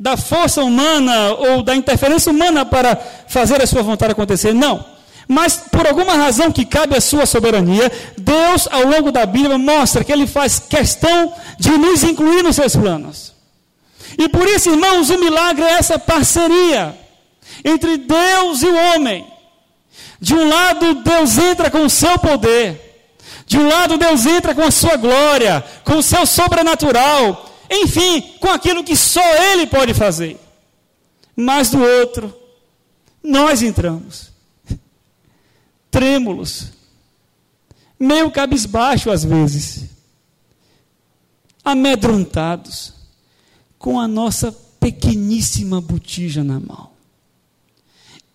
da 0.00 0.16
força 0.16 0.64
humana 0.64 1.32
ou 1.32 1.62
da 1.62 1.76
interferência 1.76 2.32
humana 2.32 2.66
para 2.66 2.96
fazer 3.28 3.62
a 3.62 3.68
sua 3.68 3.84
vontade 3.84 4.10
acontecer. 4.10 4.52
Não. 4.52 4.95
Mas 5.28 5.56
por 5.56 5.86
alguma 5.86 6.14
razão 6.14 6.52
que 6.52 6.64
cabe 6.64 6.96
à 6.96 7.00
sua 7.00 7.26
soberania, 7.26 7.90
Deus, 8.16 8.68
ao 8.70 8.84
longo 8.84 9.10
da 9.10 9.26
Bíblia, 9.26 9.58
mostra 9.58 10.04
que 10.04 10.12
Ele 10.12 10.26
faz 10.26 10.60
questão 10.60 11.32
de 11.58 11.70
nos 11.70 12.04
incluir 12.04 12.42
nos 12.42 12.56
seus 12.56 12.76
planos. 12.76 13.34
E 14.16 14.28
por 14.28 14.46
isso, 14.48 14.70
irmãos, 14.70 15.10
o 15.10 15.18
milagre 15.18 15.64
é 15.64 15.72
essa 15.72 15.98
parceria 15.98 16.96
entre 17.64 17.96
Deus 17.96 18.62
e 18.62 18.66
o 18.66 18.76
homem. 18.76 19.26
De 20.20 20.34
um 20.34 20.48
lado, 20.48 20.94
Deus 20.94 21.36
entra 21.38 21.70
com 21.70 21.84
o 21.84 21.90
seu 21.90 22.18
poder. 22.18 22.82
De 23.46 23.58
um 23.58 23.68
lado, 23.68 23.98
Deus 23.98 24.26
entra 24.26 24.54
com 24.54 24.62
a 24.62 24.70
sua 24.70 24.96
glória, 24.96 25.62
com 25.84 25.96
o 25.96 26.02
seu 26.02 26.24
sobrenatural. 26.24 27.50
Enfim, 27.68 28.20
com 28.40 28.48
aquilo 28.48 28.84
que 28.84 28.96
só 28.96 29.22
Ele 29.52 29.66
pode 29.66 29.92
fazer. 29.92 30.38
Mas 31.34 31.70
do 31.70 31.82
outro, 31.82 32.34
nós 33.22 33.60
entramos 33.60 34.35
trêmulos, 35.96 36.72
meio 37.98 38.30
cabisbaixo 38.30 39.10
às 39.10 39.24
vezes, 39.24 39.86
amedrontados, 41.64 42.92
com 43.78 43.98
a 43.98 44.06
nossa 44.06 44.52
pequeníssima 44.78 45.80
botija 45.80 46.44
na 46.44 46.60
mão. 46.60 46.90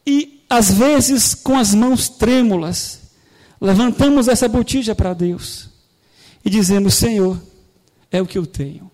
E 0.07 0.43
às 0.49 0.71
vezes 0.71 1.35
com 1.35 1.55
as 1.55 1.75
mãos 1.75 2.09
trêmulas, 2.09 3.01
levantamos 3.61 4.27
essa 4.27 4.47
botija 4.47 4.95
para 4.95 5.13
Deus 5.13 5.69
e 6.43 6.49
dizemos: 6.49 6.95
Senhor, 6.95 7.39
é 8.11 8.19
o 8.19 8.25
que 8.25 8.39
eu 8.39 8.47
tenho. 8.47 8.89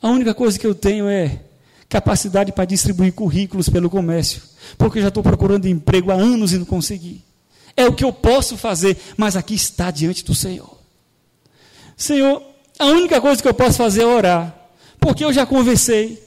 A 0.00 0.08
única 0.08 0.32
coisa 0.32 0.56
que 0.56 0.66
eu 0.68 0.74
tenho 0.74 1.08
é 1.08 1.42
capacidade 1.88 2.52
para 2.52 2.64
distribuir 2.64 3.12
currículos 3.12 3.68
pelo 3.68 3.88
comércio, 3.88 4.42
porque 4.76 4.98
eu 4.98 5.02
já 5.02 5.08
estou 5.08 5.22
procurando 5.22 5.66
emprego 5.66 6.10
há 6.10 6.14
anos 6.14 6.52
e 6.52 6.58
não 6.58 6.66
consegui. 6.66 7.24
É 7.76 7.86
o 7.86 7.92
que 7.92 8.04
eu 8.04 8.12
posso 8.12 8.56
fazer, 8.56 8.96
mas 9.16 9.36
aqui 9.36 9.54
está 9.54 9.90
diante 9.90 10.24
do 10.24 10.34
Senhor. 10.34 10.78
Senhor, 11.96 12.42
a 12.78 12.86
única 12.86 13.20
coisa 13.20 13.40
que 13.40 13.48
eu 13.48 13.54
posso 13.54 13.78
fazer 13.78 14.02
é 14.02 14.06
orar, 14.06 14.54
porque 15.00 15.24
eu 15.24 15.32
já 15.32 15.46
conversei, 15.46 16.22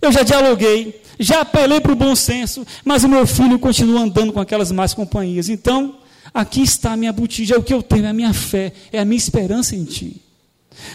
eu 0.00 0.10
já 0.10 0.22
dialoguei, 0.22 1.00
já 1.18 1.40
apelei 1.40 1.80
para 1.80 1.92
o 1.92 1.96
bom 1.96 2.14
senso, 2.16 2.66
mas 2.84 3.04
o 3.04 3.08
meu 3.08 3.26
filho 3.26 3.58
continua 3.58 4.00
andando 4.00 4.32
com 4.32 4.40
aquelas 4.40 4.72
más 4.72 4.94
companhias. 4.94 5.48
Então, 5.48 5.98
aqui 6.32 6.62
está 6.62 6.92
a 6.92 6.96
minha 6.96 7.12
botija, 7.12 7.54
é 7.54 7.58
o 7.58 7.62
que 7.62 7.74
eu 7.74 7.82
tenho, 7.82 8.06
é 8.06 8.08
a 8.08 8.14
minha 8.14 8.32
fé, 8.32 8.72
é 8.92 8.98
a 8.98 9.04
minha 9.04 9.18
esperança 9.18 9.76
em 9.76 9.84
Ti. 9.84 10.20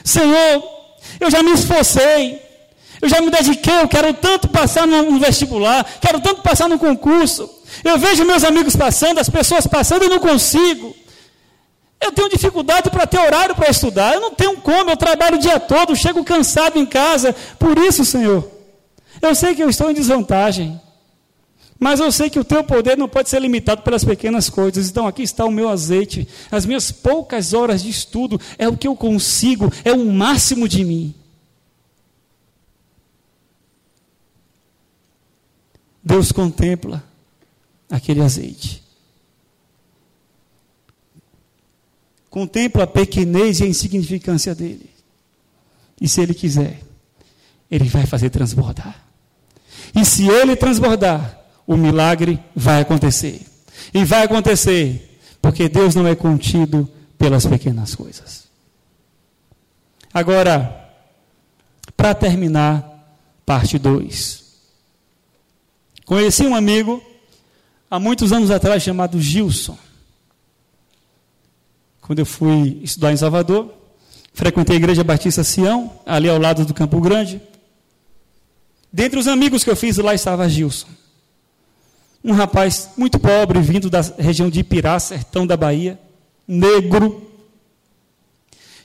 Senhor, 0.04 0.64
eu 1.20 1.30
já 1.30 1.44
me 1.44 1.52
esforcei, 1.52 2.42
eu 3.02 3.10
já 3.10 3.22
me 3.22 3.30
dediquei, 3.30 3.82
eu 3.82 3.88
quero 3.88 4.14
tanto 4.14 4.48
passar 4.48 4.88
no 4.88 5.20
vestibular, 5.20 5.86
quero 6.02 6.20
tanto 6.20 6.42
passar 6.42 6.68
no 6.68 6.80
concurso. 6.80 7.50
Eu 7.84 7.98
vejo 7.98 8.26
meus 8.26 8.44
amigos 8.44 8.76
passando, 8.76 9.20
as 9.20 9.30
pessoas 9.30 9.68
passando 9.68 10.06
e 10.06 10.10
não 10.10 10.20
consigo. 10.20 10.96
Eu 12.00 12.12
tenho 12.12 12.30
dificuldade 12.30 12.90
para 12.90 13.08
ter 13.08 13.20
horário 13.20 13.56
para 13.56 13.70
estudar. 13.70 14.14
Eu 14.14 14.22
não 14.22 14.32
tenho 14.32 14.58
como, 14.58 14.90
eu 14.90 14.98
trabalho 14.98 15.38
o 15.38 15.40
dia 15.40 15.60
todo, 15.60 15.96
chego 15.96 16.24
cansado 16.24 16.78
em 16.78 16.86
casa. 16.86 17.36
Por 17.60 17.78
isso, 17.78 18.06
Senhor, 18.06 18.50
eu 19.22 19.36
sei 19.36 19.56
que 19.56 19.64
eu 19.64 19.70
estou 19.70 19.90
em 19.90 19.94
desvantagem. 19.94 20.80
Mas 21.80 22.00
eu 22.00 22.12
sei 22.12 22.30
que 22.30 22.40
o 22.40 22.44
teu 22.44 22.64
poder 22.64 22.98
não 22.98 23.08
pode 23.08 23.30
ser 23.30 23.40
limitado 23.40 23.84
pelas 23.84 24.04
pequenas 24.04 24.50
coisas. 24.50 24.90
Então 24.90 25.08
aqui 25.08 25.22
está 25.22 25.46
o 25.46 25.52
meu 25.52 25.70
azeite. 25.70 26.28
As 26.52 26.66
minhas 26.66 26.92
poucas 26.92 27.54
horas 27.54 27.84
de 27.84 27.90
estudo 27.90 28.40
é 28.58 28.68
o 28.68 28.76
que 28.76 28.88
eu 28.88 28.96
consigo, 28.96 29.72
é 29.84 29.92
o 29.92 30.06
máximo 30.06 30.68
de 30.68 30.84
mim. 30.84 31.14
Deus 36.08 36.32
contempla 36.32 37.04
aquele 37.92 38.22
azeite. 38.22 38.82
Contempla 42.30 42.86
a 42.86 42.88
pequenez 42.88 43.60
e 43.60 43.66
a 43.66 43.68
insignificância 43.68 44.56
dele. 44.56 44.90
E 46.00 46.08
se 46.08 46.22
ele 46.22 46.34
quiser, 46.34 46.82
ele 47.70 47.90
vai 47.90 48.06
fazer 48.06 48.30
transbordar. 48.30 49.06
E 49.94 50.06
se 50.06 50.30
ele 50.30 50.56
transbordar, 50.56 51.46
o 51.66 51.76
milagre 51.76 52.40
vai 52.56 52.82
acontecer. 52.82 53.46
E 53.94 54.06
vai 54.06 54.24
acontecer, 54.24 55.20
porque 55.42 55.68
Deus 55.68 55.94
não 55.94 56.08
é 56.08 56.16
contido 56.16 56.90
pelas 57.18 57.46
pequenas 57.46 57.94
coisas. 57.94 58.48
Agora, 60.14 60.90
para 61.98 62.16
terminar, 62.16 63.20
parte 63.46 63.78
2. 63.78 64.47
Conheci 66.08 66.48
um 66.48 66.56
amigo 66.56 67.04
há 67.92 68.00
muitos 68.00 68.32
anos 68.32 68.50
atrás 68.50 68.82
chamado 68.82 69.20
Gilson. 69.20 69.78
Quando 72.00 72.20
eu 72.20 72.26
fui 72.26 72.80
estudar 72.82 73.12
em 73.12 73.18
Salvador, 73.18 73.74
frequentei 74.34 74.78
a 74.78 74.80
Igreja 74.80 75.04
Batista 75.04 75.44
Sião, 75.44 75.92
ali 76.06 76.30
ao 76.30 76.40
lado 76.40 76.64
do 76.64 76.74
Campo 76.74 77.02
Grande. 77.02 77.42
Dentre 78.92 79.20
os 79.20 79.28
amigos 79.28 79.66
que 79.66 79.70
eu 79.70 79.76
fiz 79.76 79.98
lá 79.98 80.14
estava 80.14 80.48
Gilson. 80.48 80.88
Um 82.24 82.32
rapaz 82.32 82.92
muito 82.96 83.20
pobre, 83.20 83.60
vindo 83.60 83.90
da 83.90 84.00
região 84.18 84.50
de 84.50 84.62
Ipirá, 84.62 84.98
sertão 85.02 85.46
da 85.46 85.58
Bahia, 85.58 86.00
negro. 86.48 87.30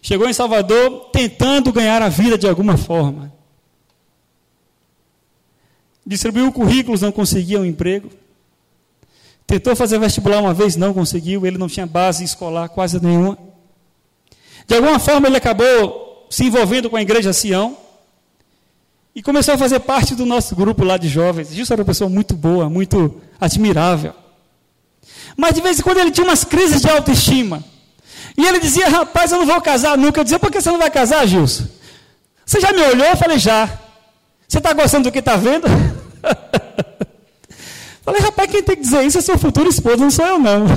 Chegou 0.03 0.29
em 0.29 0.33
Salvador 0.33 1.11
tentando 1.13 1.73
ganhar 1.73 2.03
a 2.03 2.09
vida 2.09 2.37
de 2.37 2.49
alguma 2.49 2.77
forma. 2.77 3.33
Distribuiu 6.05 6.51
currículos, 6.53 7.01
não 7.01 7.13
conseguia 7.13 7.61
um 7.61 7.65
emprego. 7.65 8.11
Tentou 9.47 9.77
fazer 9.77 9.99
vestibular 9.99 10.41
uma 10.41 10.55
vez, 10.55 10.77
não 10.77 10.93
conseguiu. 10.93 11.47
Ele 11.47 11.59
não 11.59 11.69
tinha 11.69 11.87
base 11.87 12.25
escolar 12.25 12.69
quase 12.69 13.03
nenhuma. 13.03 13.39
De 14.67 14.75
alguma 14.75 14.99
forma, 14.99 15.29
ele 15.29 15.37
acabou 15.37 16.27
se 16.31 16.45
envolvendo 16.45 16.89
com 16.89 16.97
a 16.97 17.03
igreja 17.03 17.33
Sião. 17.33 17.77
E 19.15 19.23
começou 19.23 19.55
a 19.55 19.59
fazer 19.59 19.81
parte 19.81 20.15
do 20.15 20.25
nosso 20.25 20.57
grupo 20.57 20.85
lá 20.85 20.97
de 20.97 21.09
jovens. 21.09 21.53
Gilson 21.53 21.75
era 21.75 21.83
uma 21.83 21.87
pessoa 21.87 22.09
muito 22.09 22.35
boa, 22.35 22.71
muito 22.71 23.21
admirável. 23.39 24.15
Mas 25.37 25.55
de 25.55 25.61
vez 25.61 25.79
em 25.79 25.83
quando 25.83 25.99
ele 25.99 26.11
tinha 26.11 26.27
umas 26.27 26.45
crises 26.45 26.81
de 26.81 26.89
autoestima. 26.89 27.63
E 28.37 28.47
ele 28.47 28.59
dizia, 28.59 28.89
rapaz, 28.89 29.31
eu 29.31 29.39
não 29.39 29.47
vou 29.47 29.61
casar 29.61 29.99
nunca. 29.99 30.21
Eu 30.21 30.25
dizia, 30.25 30.39
por 30.39 30.51
que 30.51 30.61
você 30.61 30.71
não 30.71 30.79
vai 30.79 30.91
casar, 30.91 31.27
Gilson? 31.27 31.67
Você 32.47 32.61
já 32.61 32.73
me 32.73 32.81
olhou? 32.81 33.07
Eu 33.07 33.17
falei, 33.17 33.39
já. 33.39 33.67
Você 34.49 34.59
está 34.59 34.73
gostando 34.73 35.05
do 35.05 35.13
que 35.13 35.19
está 35.19 35.37
vendo? 35.37 35.67
falei, 38.05 38.21
rapaz, 38.21 38.51
quem 38.51 38.63
tem 38.63 38.77
que 38.77 38.83
dizer 38.83 39.05
isso 39.05 39.19
é 39.19 39.21
seu 39.21 39.39
futuro 39.39 39.69
esposo, 39.69 39.99
não 39.99 40.11
sou 40.11 40.27
eu 40.27 40.39
não. 40.39 40.67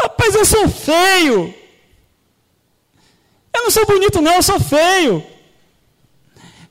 rapaz, 0.00 0.34
eu 0.34 0.44
sou 0.44 0.68
feio. 0.68 1.54
Eu 3.54 3.64
não 3.64 3.70
sou 3.70 3.86
bonito, 3.86 4.20
não, 4.20 4.34
eu 4.34 4.42
sou 4.42 4.60
feio. 4.60 5.24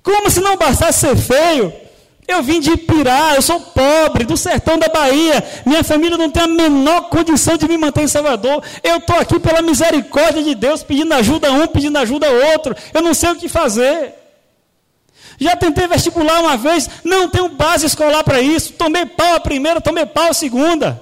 Como 0.03 0.29
se 0.29 0.39
não 0.39 0.55
bastasse 0.55 1.01
ser 1.01 1.17
feio, 1.17 1.73
eu 2.27 2.43
vim 2.43 2.59
de 2.59 2.71
Ipirá, 2.71 3.35
eu 3.35 3.41
sou 3.41 3.59
pobre, 3.59 4.25
do 4.25 4.35
sertão 4.35 4.77
da 4.77 4.87
Bahia. 4.87 5.43
Minha 5.65 5.83
família 5.83 6.17
não 6.17 6.29
tem 6.29 6.43
a 6.43 6.47
menor 6.47 7.09
condição 7.09 7.57
de 7.57 7.67
me 7.67 7.77
manter 7.77 8.03
em 8.03 8.07
Salvador. 8.07 8.61
Eu 8.83 8.97
estou 8.97 9.15
aqui 9.17 9.39
pela 9.39 9.61
misericórdia 9.61 10.43
de 10.43 10.55
Deus, 10.55 10.83
pedindo 10.83 11.13
ajuda 11.13 11.47
a 11.47 11.51
um, 11.51 11.67
pedindo 11.67 11.97
ajuda 11.97 12.27
a 12.27 12.51
outro. 12.53 12.75
Eu 12.93 13.01
não 13.01 13.13
sei 13.13 13.31
o 13.31 13.35
que 13.35 13.47
fazer. 13.47 14.13
Já 15.37 15.55
tentei 15.55 15.87
vestibular 15.87 16.39
uma 16.39 16.57
vez, 16.57 16.89
não 17.03 17.29
tenho 17.29 17.49
base 17.49 17.85
escolar 17.85 18.23
para 18.23 18.41
isso. 18.41 18.73
Tomei 18.73 19.05
pau 19.05 19.35
a 19.35 19.39
primeira, 19.39 19.79
tomei 19.79 20.05
pau 20.05 20.29
a 20.29 20.33
segunda. 20.33 21.01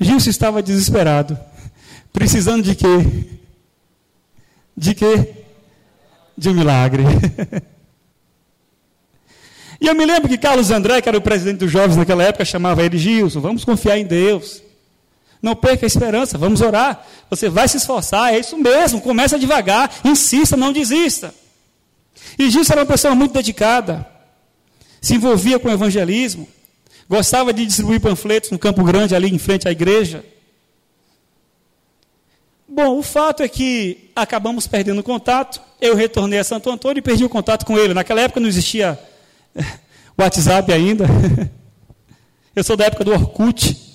Gilson 0.00 0.30
estava 0.30 0.62
desesperado. 0.62 1.38
Precisando 2.12 2.62
de 2.62 2.74
quê? 2.74 2.86
De 4.74 4.94
quê? 4.94 5.34
De 6.36 6.48
um 6.48 6.54
milagre. 6.54 7.02
e 9.80 9.86
eu 9.86 9.94
me 9.94 10.06
lembro 10.06 10.28
que 10.28 10.38
Carlos 10.38 10.70
André, 10.70 11.02
que 11.02 11.08
era 11.08 11.18
o 11.18 11.22
presidente 11.22 11.58
dos 11.58 11.70
jovens 11.70 11.96
naquela 11.96 12.22
época, 12.22 12.44
chamava 12.44 12.82
ele 12.82 12.96
Gilson, 12.96 13.40
vamos 13.40 13.64
confiar 13.64 13.98
em 13.98 14.06
Deus. 14.06 14.62
Não 15.42 15.54
perca 15.54 15.86
a 15.86 15.88
esperança, 15.88 16.38
vamos 16.38 16.60
orar. 16.60 17.06
Você 17.30 17.48
vai 17.48 17.68
se 17.68 17.76
esforçar, 17.76 18.34
é 18.34 18.38
isso 18.38 18.56
mesmo. 18.56 19.00
Começa 19.00 19.38
devagar, 19.38 19.90
insista, 20.04 20.56
não 20.56 20.72
desista. 20.72 21.34
E 22.38 22.50
Gilson 22.50 22.72
era 22.72 22.82
uma 22.82 22.86
pessoa 22.86 23.14
muito 23.14 23.32
dedicada, 23.32 24.06
se 25.00 25.14
envolvia 25.14 25.58
com 25.58 25.68
o 25.68 25.72
evangelismo, 25.72 26.48
gostava 27.08 27.52
de 27.52 27.64
distribuir 27.64 28.00
panfletos 28.00 28.50
no 28.50 28.58
Campo 28.58 28.82
Grande, 28.84 29.14
ali 29.14 29.32
em 29.32 29.38
frente 29.38 29.68
à 29.68 29.70
igreja. 29.70 30.24
Bom, 32.68 32.98
o 32.98 33.02
fato 33.02 33.42
é 33.42 33.48
que 33.48 34.10
acabamos 34.14 34.66
perdendo 34.66 35.02
contato. 35.02 35.60
Eu 35.80 35.94
retornei 35.94 36.38
a 36.38 36.44
Santo 36.44 36.68
Antônio 36.68 36.98
e 36.98 37.02
perdi 37.02 37.24
o 37.24 37.28
contato 37.28 37.64
com 37.64 37.78
ele. 37.78 37.94
Naquela 37.94 38.20
época 38.20 38.40
não 38.40 38.48
existia 38.48 38.98
WhatsApp 40.18 40.72
ainda. 40.72 41.06
Eu 42.54 42.64
sou 42.64 42.76
da 42.76 42.86
época 42.86 43.04
do 43.04 43.12
Orkut. 43.12 43.85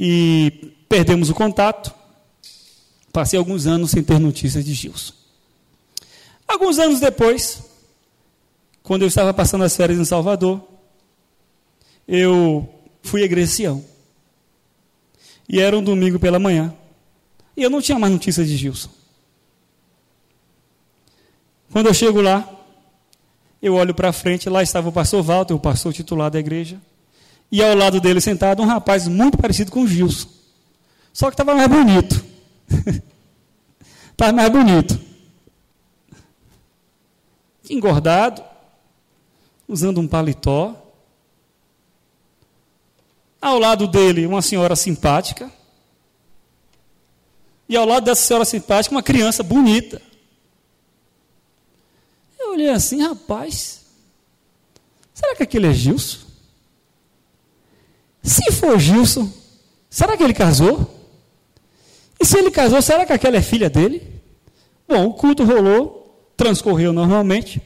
E 0.00 0.76
perdemos 0.88 1.28
o 1.28 1.34
contato. 1.34 1.92
Passei 3.12 3.36
alguns 3.36 3.66
anos 3.66 3.90
sem 3.90 4.00
ter 4.00 4.20
notícias 4.20 4.64
de 4.64 4.72
Gilson. 4.72 5.12
Alguns 6.46 6.78
anos 6.78 7.00
depois, 7.00 7.64
quando 8.80 9.02
eu 9.02 9.08
estava 9.08 9.34
passando 9.34 9.64
as 9.64 9.76
férias 9.76 9.98
em 9.98 10.04
Salvador, 10.04 10.62
eu 12.06 12.72
fui 13.02 13.24
à. 13.24 13.82
E 15.48 15.60
era 15.60 15.76
um 15.76 15.82
domingo 15.82 16.20
pela 16.20 16.38
manhã. 16.38 16.72
E 17.56 17.64
eu 17.64 17.68
não 17.68 17.82
tinha 17.82 17.98
mais 17.98 18.12
notícias 18.12 18.46
de 18.46 18.56
Gilson. 18.56 18.90
Quando 21.72 21.88
eu 21.88 21.94
chego 21.94 22.20
lá, 22.20 22.48
eu 23.60 23.74
olho 23.74 23.92
para 23.92 24.12
frente, 24.12 24.48
lá 24.48 24.62
estava 24.62 24.90
o 24.90 24.92
pastor 24.92 25.24
Walter, 25.24 25.54
o 25.54 25.58
pastor 25.58 25.92
titular 25.92 26.30
da 26.30 26.38
igreja. 26.38 26.80
E 27.50 27.62
ao 27.62 27.74
lado 27.74 28.00
dele 28.00 28.20
sentado 28.20 28.62
um 28.62 28.66
rapaz 28.66 29.08
muito 29.08 29.38
parecido 29.38 29.72
com 29.72 29.82
o 29.82 29.88
Gilson. 29.88 30.28
Só 31.12 31.26
que 31.26 31.34
estava 31.34 31.54
mais 31.54 31.68
bonito. 31.68 32.24
estava 34.10 34.32
mais 34.32 34.50
bonito. 34.50 35.00
Engordado, 37.70 38.42
usando 39.66 40.00
um 40.00 40.08
paletó, 40.08 40.74
ao 43.40 43.58
lado 43.58 43.86
dele, 43.86 44.26
uma 44.26 44.42
senhora 44.42 44.74
simpática. 44.74 45.50
E 47.68 47.76
ao 47.76 47.86
lado 47.86 48.04
dessa 48.04 48.22
senhora 48.22 48.44
simpática, 48.44 48.94
uma 48.94 49.02
criança 49.02 49.42
bonita. 49.42 50.00
Eu 52.38 52.52
olhei 52.52 52.70
assim, 52.70 53.02
rapaz, 53.02 53.84
será 55.12 55.36
que 55.36 55.42
aquele 55.42 55.66
é 55.66 55.72
Gilson? 55.72 56.27
Se 58.28 58.52
for 58.52 58.78
Gilson, 58.78 59.30
será 59.88 60.16
que 60.16 60.22
ele 60.22 60.34
casou? 60.34 60.94
E 62.20 62.26
se 62.26 62.36
ele 62.36 62.50
casou, 62.50 62.82
será 62.82 63.06
que 63.06 63.12
aquela 63.12 63.36
é 63.36 63.42
filha 63.42 63.70
dele? 63.70 64.02
Bom, 64.86 65.06
o 65.06 65.14
culto 65.14 65.44
rolou, 65.44 66.30
transcorreu 66.36 66.92
normalmente. 66.92 67.62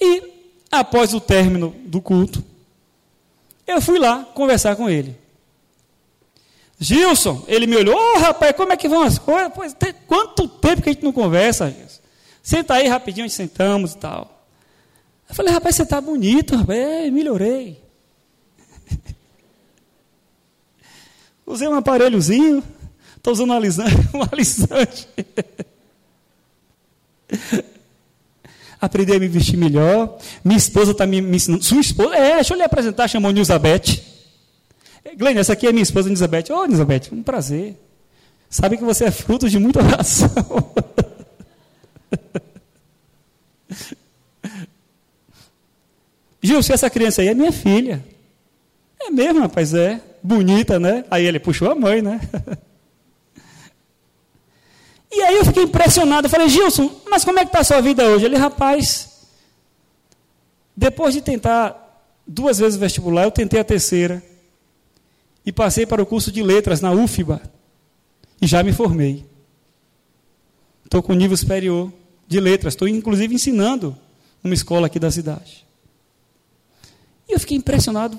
E 0.00 0.22
após 0.70 1.14
o 1.14 1.20
término 1.20 1.74
do 1.84 2.00
culto, 2.00 2.42
eu 3.66 3.80
fui 3.80 3.98
lá 3.98 4.24
conversar 4.34 4.74
com 4.76 4.88
ele. 4.88 5.16
Gilson, 6.78 7.42
ele 7.46 7.66
me 7.66 7.76
olhou, 7.76 7.96
ô 7.96 8.16
oh, 8.16 8.18
rapaz, 8.18 8.54
como 8.54 8.72
é 8.72 8.76
que 8.76 8.88
vão 8.88 9.02
as 9.02 9.18
coisas? 9.18 9.50
Pois, 9.54 9.72
tem, 9.72 9.94
quanto 10.06 10.46
tempo 10.46 10.82
que 10.82 10.90
a 10.90 10.92
gente 10.92 11.04
não 11.04 11.12
conversa, 11.12 11.70
Gilson? 11.70 12.00
Senta 12.42 12.74
aí 12.74 12.86
rapidinho, 12.86 13.24
a 13.24 13.28
gente 13.28 13.36
sentamos 13.36 13.92
e 13.92 13.96
tal. 13.96 14.44
Eu 15.28 15.34
falei, 15.34 15.52
rapaz, 15.52 15.74
você 15.74 15.82
está 15.82 16.00
bonito, 16.00 16.54
rapaz. 16.54 16.78
É, 16.78 17.10
melhorei. 17.10 17.85
Usei 21.46 21.68
um 21.68 21.74
aparelhozinho, 21.74 22.62
estou 23.16 23.32
usando 23.32 23.52
um 24.14 24.22
alisante. 24.32 25.08
Aprendi 28.80 29.12
a 29.12 29.18
me 29.18 29.28
vestir 29.28 29.56
melhor. 29.56 30.18
Minha 30.44 30.58
esposa 30.58 30.90
está 30.92 31.06
me, 31.06 31.22
me, 31.22 31.36
ensinando. 31.36 31.62
Sua 31.64 31.80
esposa? 31.80 32.16
É, 32.16 32.34
deixa 32.36 32.52
eu 32.52 32.58
lhe 32.58 32.64
apresentar, 32.64 33.08
chamou 33.08 33.30
Nilzabeth. 33.30 34.02
Glenn, 35.16 35.38
essa 35.38 35.52
aqui 35.52 35.66
é 35.66 35.72
minha 35.72 35.82
esposa 35.82 36.08
Nilzabeth. 36.08 36.50
Ô, 36.50 36.56
oh, 36.58 36.66
Nilzabeth, 36.66 37.10
um 37.12 37.22
prazer. 37.22 37.76
Sabe 38.50 38.76
que 38.76 38.84
você 38.84 39.04
é 39.04 39.10
fruto 39.10 39.48
de 39.48 39.58
muita 39.58 39.82
oração. 39.82 40.28
Gilson, 46.42 46.74
essa 46.74 46.90
criança 46.90 47.22
aí 47.22 47.28
é 47.28 47.34
minha 47.34 47.52
filha. 47.52 48.04
É 49.00 49.10
mesmo, 49.10 49.40
rapaz, 49.40 49.74
é. 49.74 50.00
Bonita, 50.26 50.80
né? 50.80 51.04
Aí 51.08 51.24
ele 51.24 51.38
puxou 51.38 51.70
a 51.70 51.74
mãe, 51.76 52.02
né? 52.02 52.20
E 55.08 55.22
aí 55.22 55.36
eu 55.36 55.46
fiquei 55.46 55.62
impressionado. 55.62 56.26
Eu 56.26 56.30
falei, 56.30 56.46
Gilson, 56.46 56.94
mas 57.08 57.24
como 57.24 57.38
é 57.38 57.42
que 57.42 57.48
está 57.48 57.60
a 57.60 57.64
sua 57.64 57.80
vida 57.80 58.04
hoje? 58.04 58.26
Ele, 58.26 58.36
rapaz, 58.36 59.28
depois 60.76 61.14
de 61.14 61.22
tentar 61.22 62.04
duas 62.26 62.58
vezes 62.58 62.76
o 62.76 62.80
vestibular, 62.80 63.22
eu 63.22 63.30
tentei 63.30 63.58
a 63.58 63.64
terceira. 63.64 64.22
E 65.46 65.50
passei 65.50 65.86
para 65.86 66.02
o 66.02 66.06
curso 66.06 66.30
de 66.30 66.42
letras 66.42 66.82
na 66.82 66.90
UFBA. 66.92 67.40
E 68.42 68.46
já 68.46 68.62
me 68.62 68.74
formei. 68.74 69.24
Estou 70.84 71.02
com 71.02 71.14
nível 71.14 71.36
superior 71.36 71.90
de 72.28 72.38
letras. 72.38 72.74
Estou, 72.74 72.86
inclusive, 72.86 73.34
ensinando 73.34 73.96
numa 74.42 74.54
escola 74.54 74.86
aqui 74.86 74.98
da 74.98 75.10
cidade. 75.10 75.66
E 77.26 77.32
eu 77.32 77.40
fiquei 77.40 77.56
impressionado. 77.56 78.18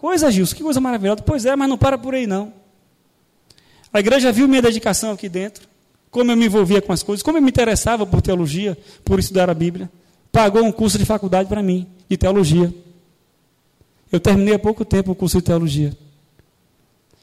Coisa, 0.00 0.30
Gilson, 0.30 0.56
que 0.56 0.62
coisa 0.62 0.80
maravilhosa. 0.80 1.20
Pois 1.20 1.44
é, 1.44 1.54
mas 1.54 1.68
não 1.68 1.76
para 1.76 1.98
por 1.98 2.14
aí, 2.14 2.26
não. 2.26 2.54
A 3.92 4.00
igreja 4.00 4.32
viu 4.32 4.48
minha 4.48 4.62
dedicação 4.62 5.12
aqui 5.12 5.28
dentro, 5.28 5.68
como 6.10 6.32
eu 6.32 6.36
me 6.38 6.46
envolvia 6.46 6.80
com 6.80 6.90
as 6.90 7.02
coisas, 7.02 7.22
como 7.22 7.36
eu 7.36 7.42
me 7.42 7.50
interessava 7.50 8.06
por 8.06 8.22
teologia, 8.22 8.78
por 9.04 9.20
estudar 9.20 9.50
a 9.50 9.52
Bíblia. 9.52 9.90
Pagou 10.32 10.64
um 10.64 10.72
curso 10.72 10.96
de 10.96 11.04
faculdade 11.04 11.50
para 11.50 11.62
mim, 11.62 11.86
de 12.08 12.16
teologia. 12.16 12.72
Eu 14.10 14.18
terminei 14.18 14.54
há 14.54 14.58
pouco 14.58 14.86
tempo 14.86 15.12
o 15.12 15.14
curso 15.14 15.36
de 15.36 15.44
teologia. 15.44 15.94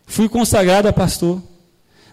Fui 0.06 0.30
consagrado 0.30 0.88
a 0.88 0.94
pastor. 0.94 1.42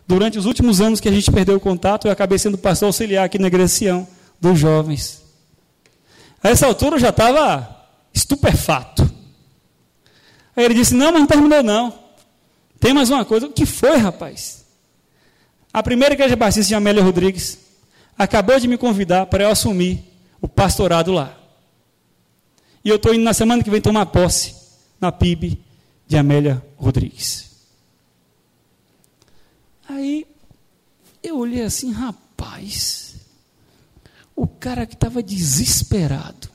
Durante 0.09 0.39
os 0.39 0.47
últimos 0.47 0.81
anos 0.81 0.99
que 0.99 1.11
a 1.11 1.12
gente 1.12 1.31
perdeu 1.31 1.57
o 1.57 1.61
contato, 1.61 2.07
eu 2.07 2.11
acabei 2.11 2.39
sendo 2.39 2.57
pastor 2.57 2.87
auxiliar 2.87 3.27
aqui 3.27 3.39
na 3.39 3.49
igreja 3.49 3.69
Sião, 3.69 4.09
dos 4.41 4.59
jovens. 4.59 5.23
A 6.43 6.49
essa 6.49 6.67
altura 6.67 6.97
eu 6.97 7.01
já 7.01 7.11
estava 7.11 7.85
estupefato. 8.15 9.03
Aí 10.57 10.64
ele 10.64 10.74
disse: 10.74 10.94
Não, 10.94 11.12
mas 11.12 11.20
não 11.20 11.26
terminou, 11.26 11.62
não. 11.62 11.98
Tem 12.78 12.92
mais 12.92 13.11
uma 13.11 13.24
coisa. 13.24 13.46
O 13.46 13.52
que 13.52 13.66
foi, 13.66 13.96
rapaz? 13.96 14.64
A 15.72 15.82
primeira 15.82 16.14
igreja 16.14 16.36
batista 16.36 16.68
de 16.68 16.74
Amélia 16.74 17.02
Rodrigues 17.02 17.59
acabou 18.16 18.59
de 18.61 18.68
me 18.68 18.78
convidar 18.78 19.26
para 19.26 19.44
eu 19.44 19.50
assumir 19.50 20.05
o 20.40 20.46
pastorado 20.46 21.12
lá. 21.12 21.36
E 22.84 22.88
eu 22.88 22.96
estou 22.96 23.14
indo 23.14 23.24
na 23.24 23.32
semana 23.32 23.62
que 23.64 23.70
vem 23.70 23.80
tomar 23.80 24.07
posse 24.07 24.55
na 25.00 25.11
PIB 25.11 25.59
de 26.07 26.16
Amélia 26.16 26.64
Rodrigues. 26.76 27.50
Aí 29.88 30.26
eu 31.22 31.38
olhei 31.38 31.62
assim, 31.62 31.90
rapaz, 31.90 33.16
o 34.36 34.46
cara 34.46 34.86
que 34.86 34.94
estava 34.94 35.22
desesperado, 35.22 36.50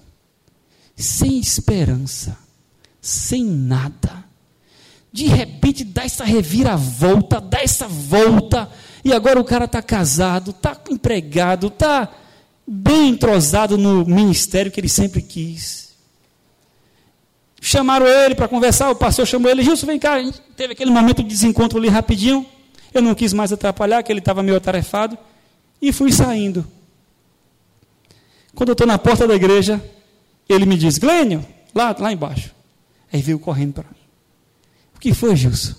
sem 0.96 1.40
esperança, 1.40 2.38
sem 3.02 3.44
nada, 3.44 4.24
de 5.12 5.26
repente 5.26 5.84
dá 5.84 6.04
essa 6.04 6.24
reviravolta, 6.24 7.42
dá 7.42 7.62
essa 7.62 7.88
volta, 7.88 8.70
e 9.04 9.14
agora 9.14 9.40
o 9.40 9.44
cara 9.44 9.66
está 9.66 9.82
casado, 9.82 10.52
está 10.52 10.78
empregado, 10.90 11.68
está 11.68 12.10
bem 12.68 13.10
entrosado 13.10 13.78
no 13.78 14.06
ministério 14.06 14.72
que 14.72 14.80
ele 14.80 14.90
sempre 14.90 15.22
quis. 15.22 15.90
Chamaram 17.62 18.08
ele 18.08 18.36
para 18.36 18.48
conversar, 18.48 18.90
o 18.90 18.96
pastor 18.96 19.26
chamou 19.26 19.50
ele, 19.50 19.64
Gilson, 19.64 19.88
vem 19.88 20.00
cá, 20.00 20.18
teve 20.56 20.74
aquele 20.74 20.92
momento 20.92 21.24
de 21.24 21.30
desencontro 21.30 21.78
ali 21.78 21.90
rapidinho. 21.90 22.46
Eu 22.94 23.02
não 23.02 23.14
quis 23.14 23.34
mais 23.34 23.52
atrapalhar, 23.52 24.02
que 24.02 24.12
ele 24.12 24.20
estava 24.20 24.42
meio 24.42 24.58
atarefado, 24.58 25.18
e 25.82 25.92
fui 25.92 26.12
saindo. 26.12 26.66
Quando 28.56 28.70
eu 28.70 28.74
estou 28.74 28.88
na 28.88 28.98
porta 28.98 29.28
da 29.28 29.36
igreja, 29.36 29.84
ele 30.48 30.66
me 30.66 30.78
diz, 30.78 30.98
Glênio, 30.98 31.46
lá, 31.74 31.96
lá 31.98 32.12
embaixo. 32.12 32.54
Aí 33.12 33.22
veio 33.22 33.40
correndo 33.40 33.74
para 33.74 33.84
mim. 33.84 34.00
O 34.96 35.00
que 35.00 35.14
foi, 35.14 35.36
Gilson? 35.36 35.74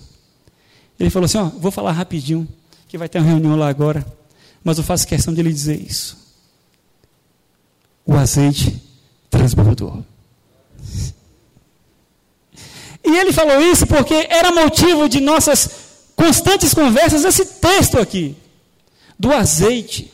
Ele 0.99 1.09
falou 1.09 1.25
assim: 1.25 1.37
ó, 1.37 1.45
vou 1.45 1.71
falar 1.71 1.91
rapidinho, 1.91 2.47
que 2.87 2.97
vai 2.97 3.07
ter 3.07 3.19
uma 3.19 3.27
reunião 3.27 3.55
lá 3.55 3.69
agora, 3.69 4.05
mas 4.63 4.77
eu 4.77 4.83
faço 4.83 5.07
questão 5.07 5.33
de 5.33 5.41
lhe 5.41 5.51
dizer 5.51 5.79
isso. 5.79 6.17
O 8.05 8.13
azeite 8.13 8.81
transbordou. 9.29 10.03
E 13.03 13.17
ele 13.17 13.33
falou 13.33 13.59
isso 13.61 13.87
porque 13.87 14.13
era 14.29 14.51
motivo 14.51 15.09
de 15.09 15.19
nossas 15.19 15.69
constantes 16.15 16.73
conversas 16.73 17.25
esse 17.25 17.45
texto 17.45 17.97
aqui, 17.97 18.35
do 19.17 19.33
azeite. 19.33 20.11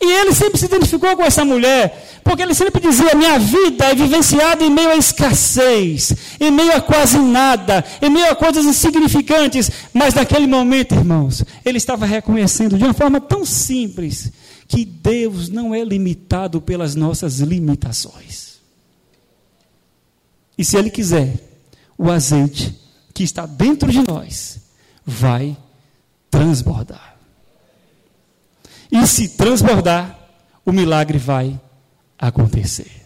E 0.00 0.10
ele 0.10 0.32
sempre 0.32 0.58
se 0.58 0.66
identificou 0.66 1.16
com 1.16 1.24
essa 1.24 1.44
mulher, 1.44 2.20
porque 2.22 2.42
ele 2.42 2.54
sempre 2.54 2.80
dizia: 2.80 3.16
minha 3.16 3.38
vida 3.38 3.86
é 3.86 3.94
vivenciada 3.94 4.64
em 4.64 4.70
meio 4.70 4.90
à 4.90 4.96
escassez, 4.96 6.14
em 6.38 6.50
meio 6.52 6.72
a 6.76 6.80
quase 6.80 7.18
nada, 7.18 7.84
em 8.00 8.08
meio 8.08 8.30
a 8.30 8.36
coisas 8.36 8.64
insignificantes. 8.64 9.70
Mas 9.92 10.14
naquele 10.14 10.46
momento, 10.46 10.94
irmãos, 10.94 11.44
ele 11.64 11.78
estava 11.78 12.06
reconhecendo 12.06 12.78
de 12.78 12.84
uma 12.84 12.94
forma 12.94 13.20
tão 13.20 13.44
simples 13.44 14.30
que 14.68 14.84
Deus 14.84 15.48
não 15.48 15.74
é 15.74 15.82
limitado 15.82 16.60
pelas 16.60 16.94
nossas 16.94 17.40
limitações. 17.40 18.58
E 20.56 20.64
se 20.64 20.76
Ele 20.76 20.90
quiser, 20.90 21.34
o 21.96 22.10
azeite 22.10 22.78
que 23.14 23.24
está 23.24 23.46
dentro 23.46 23.90
de 23.90 24.06
nós 24.06 24.60
vai 25.04 25.56
transbordar. 26.30 27.17
E 28.90 29.06
se 29.06 29.28
transbordar, 29.30 30.18
o 30.64 30.72
milagre 30.72 31.18
vai 31.18 31.58
acontecer. 32.18 32.97